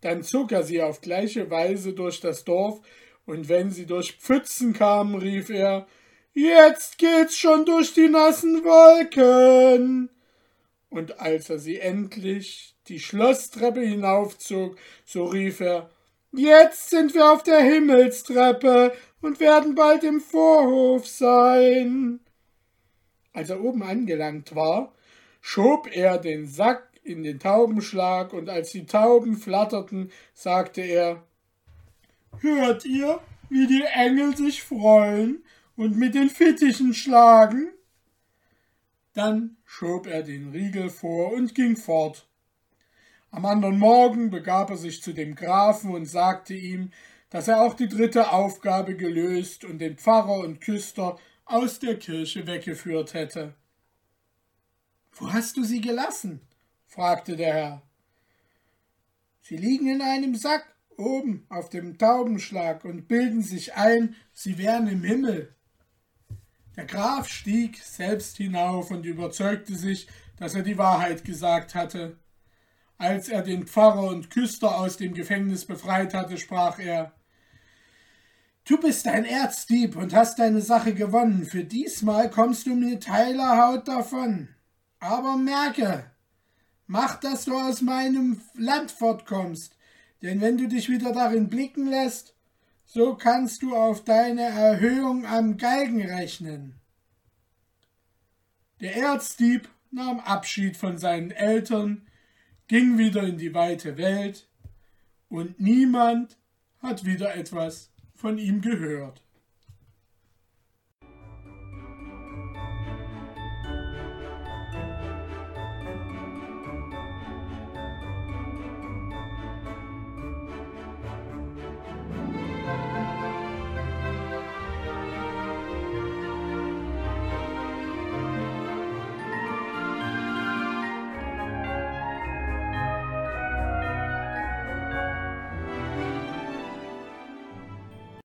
Dann 0.00 0.22
zog 0.22 0.52
er 0.52 0.62
sie 0.62 0.82
auf 0.82 1.00
gleiche 1.00 1.50
Weise 1.50 1.92
durch 1.92 2.20
das 2.20 2.44
Dorf, 2.44 2.80
und 3.26 3.48
wenn 3.48 3.70
sie 3.70 3.84
durch 3.84 4.12
Pfützen 4.12 4.72
kamen, 4.72 5.16
rief 5.16 5.50
er 5.50 5.86
Jetzt 6.32 6.98
geht's 6.98 7.36
schon 7.36 7.66
durch 7.66 7.92
die 7.92 8.08
nassen 8.08 8.64
Wolken. 8.64 10.08
Und 10.88 11.20
als 11.20 11.50
er 11.50 11.58
sie 11.58 11.78
endlich 11.78 12.74
die 12.86 13.00
Schlosstreppe 13.00 13.80
hinaufzog, 13.80 14.78
so 15.04 15.24
rief 15.24 15.60
er 15.60 15.90
Jetzt 16.32 16.90
sind 16.90 17.14
wir 17.14 17.32
auf 17.32 17.42
der 17.42 17.60
Himmelstreppe 17.60 18.92
und 19.20 19.40
werden 19.40 19.74
bald 19.74 20.04
im 20.04 20.20
Vorhof 20.20 21.06
sein. 21.06 22.20
Als 23.32 23.50
er 23.50 23.62
oben 23.62 23.82
angelangt 23.82 24.54
war, 24.54 24.94
schob 25.40 25.88
er 25.90 26.18
den 26.18 26.46
Sack 26.46 26.87
in 27.08 27.22
den 27.22 27.38
Taubenschlag, 27.38 28.32
und 28.32 28.48
als 28.48 28.70
die 28.70 28.86
Tauben 28.86 29.36
flatterten, 29.36 30.10
sagte 30.34 30.82
er 30.82 31.22
Hört 32.40 32.84
ihr, 32.84 33.20
wie 33.48 33.66
die 33.66 33.84
Engel 33.94 34.36
sich 34.36 34.62
freuen 34.62 35.42
und 35.76 35.96
mit 35.96 36.14
den 36.14 36.30
Fittichen 36.30 36.94
schlagen? 36.94 37.70
Dann 39.14 39.56
schob 39.64 40.06
er 40.06 40.22
den 40.22 40.50
Riegel 40.50 40.90
vor 40.90 41.32
und 41.32 41.54
ging 41.54 41.76
fort. 41.76 42.28
Am 43.30 43.44
anderen 43.44 43.78
Morgen 43.78 44.30
begab 44.30 44.70
er 44.70 44.76
sich 44.76 45.02
zu 45.02 45.12
dem 45.12 45.34
Grafen 45.34 45.90
und 45.94 46.06
sagte 46.06 46.54
ihm, 46.54 46.92
dass 47.30 47.48
er 47.48 47.62
auch 47.62 47.74
die 47.74 47.88
dritte 47.88 48.32
Aufgabe 48.32 48.96
gelöst 48.96 49.64
und 49.64 49.78
den 49.78 49.98
Pfarrer 49.98 50.40
und 50.40 50.60
Küster 50.60 51.18
aus 51.44 51.78
der 51.78 51.98
Kirche 51.98 52.46
weggeführt 52.46 53.14
hätte. 53.14 53.54
Wo 55.12 55.32
hast 55.32 55.56
du 55.56 55.64
sie 55.64 55.80
gelassen? 55.80 56.40
Fragte 56.88 57.36
der 57.36 57.54
Herr. 57.54 57.82
Sie 59.42 59.56
liegen 59.56 59.86
in 59.86 60.02
einem 60.02 60.34
Sack 60.34 60.66
oben 60.96 61.46
auf 61.48 61.68
dem 61.68 61.96
Taubenschlag 61.96 62.84
und 62.84 63.06
bilden 63.06 63.42
sich 63.42 63.74
ein, 63.74 64.16
sie 64.32 64.58
wären 64.58 64.88
im 64.88 65.04
Himmel. 65.04 65.54
Der 66.76 66.86
Graf 66.86 67.28
stieg 67.28 67.78
selbst 67.78 68.36
hinauf 68.36 68.90
und 68.90 69.04
überzeugte 69.04 69.76
sich, 69.76 70.08
dass 70.36 70.54
er 70.54 70.62
die 70.62 70.78
Wahrheit 70.78 71.24
gesagt 71.24 71.74
hatte. 71.74 72.18
Als 72.96 73.28
er 73.28 73.42
den 73.42 73.66
Pfarrer 73.66 74.08
und 74.08 74.30
Küster 74.30 74.78
aus 74.78 74.96
dem 74.96 75.14
Gefängnis 75.14 75.64
befreit 75.64 76.14
hatte, 76.14 76.36
sprach 76.36 76.78
er 76.78 77.12
Du 78.64 78.78
bist 78.78 79.06
ein 79.06 79.24
Erzdieb 79.24 79.96
und 79.96 80.12
hast 80.12 80.38
deine 80.38 80.60
Sache 80.60 80.92
gewonnen. 80.92 81.46
Für 81.46 81.64
diesmal 81.64 82.28
kommst 82.28 82.66
du 82.66 82.74
mit 82.74 83.08
heiler 83.08 83.56
Haut 83.56 83.88
davon. 83.88 84.48
Aber 85.00 85.36
merke, 85.36 86.10
mach, 86.88 87.20
dass 87.20 87.44
du 87.44 87.56
aus 87.56 87.82
meinem 87.82 88.40
Land 88.54 88.90
fortkommst, 88.90 89.76
denn 90.22 90.40
wenn 90.40 90.58
du 90.58 90.66
dich 90.66 90.88
wieder 90.88 91.12
darin 91.12 91.48
blicken 91.48 91.86
lässt, 91.86 92.34
so 92.84 93.14
kannst 93.14 93.62
du 93.62 93.76
auf 93.76 94.02
deine 94.02 94.42
Erhöhung 94.42 95.24
am 95.26 95.58
Galgen 95.58 96.02
rechnen. 96.02 96.74
Der 98.80 98.96
Erzdieb 98.96 99.68
nahm 99.90 100.18
Abschied 100.20 100.76
von 100.76 100.98
seinen 100.98 101.30
Eltern, 101.30 102.06
ging 102.66 102.98
wieder 102.98 103.22
in 103.22 103.38
die 103.38 103.54
weite 103.54 103.96
Welt, 103.96 104.48
und 105.28 105.60
niemand 105.60 106.38
hat 106.80 107.04
wieder 107.04 107.34
etwas 107.34 107.90
von 108.14 108.38
ihm 108.38 108.62
gehört. 108.62 109.22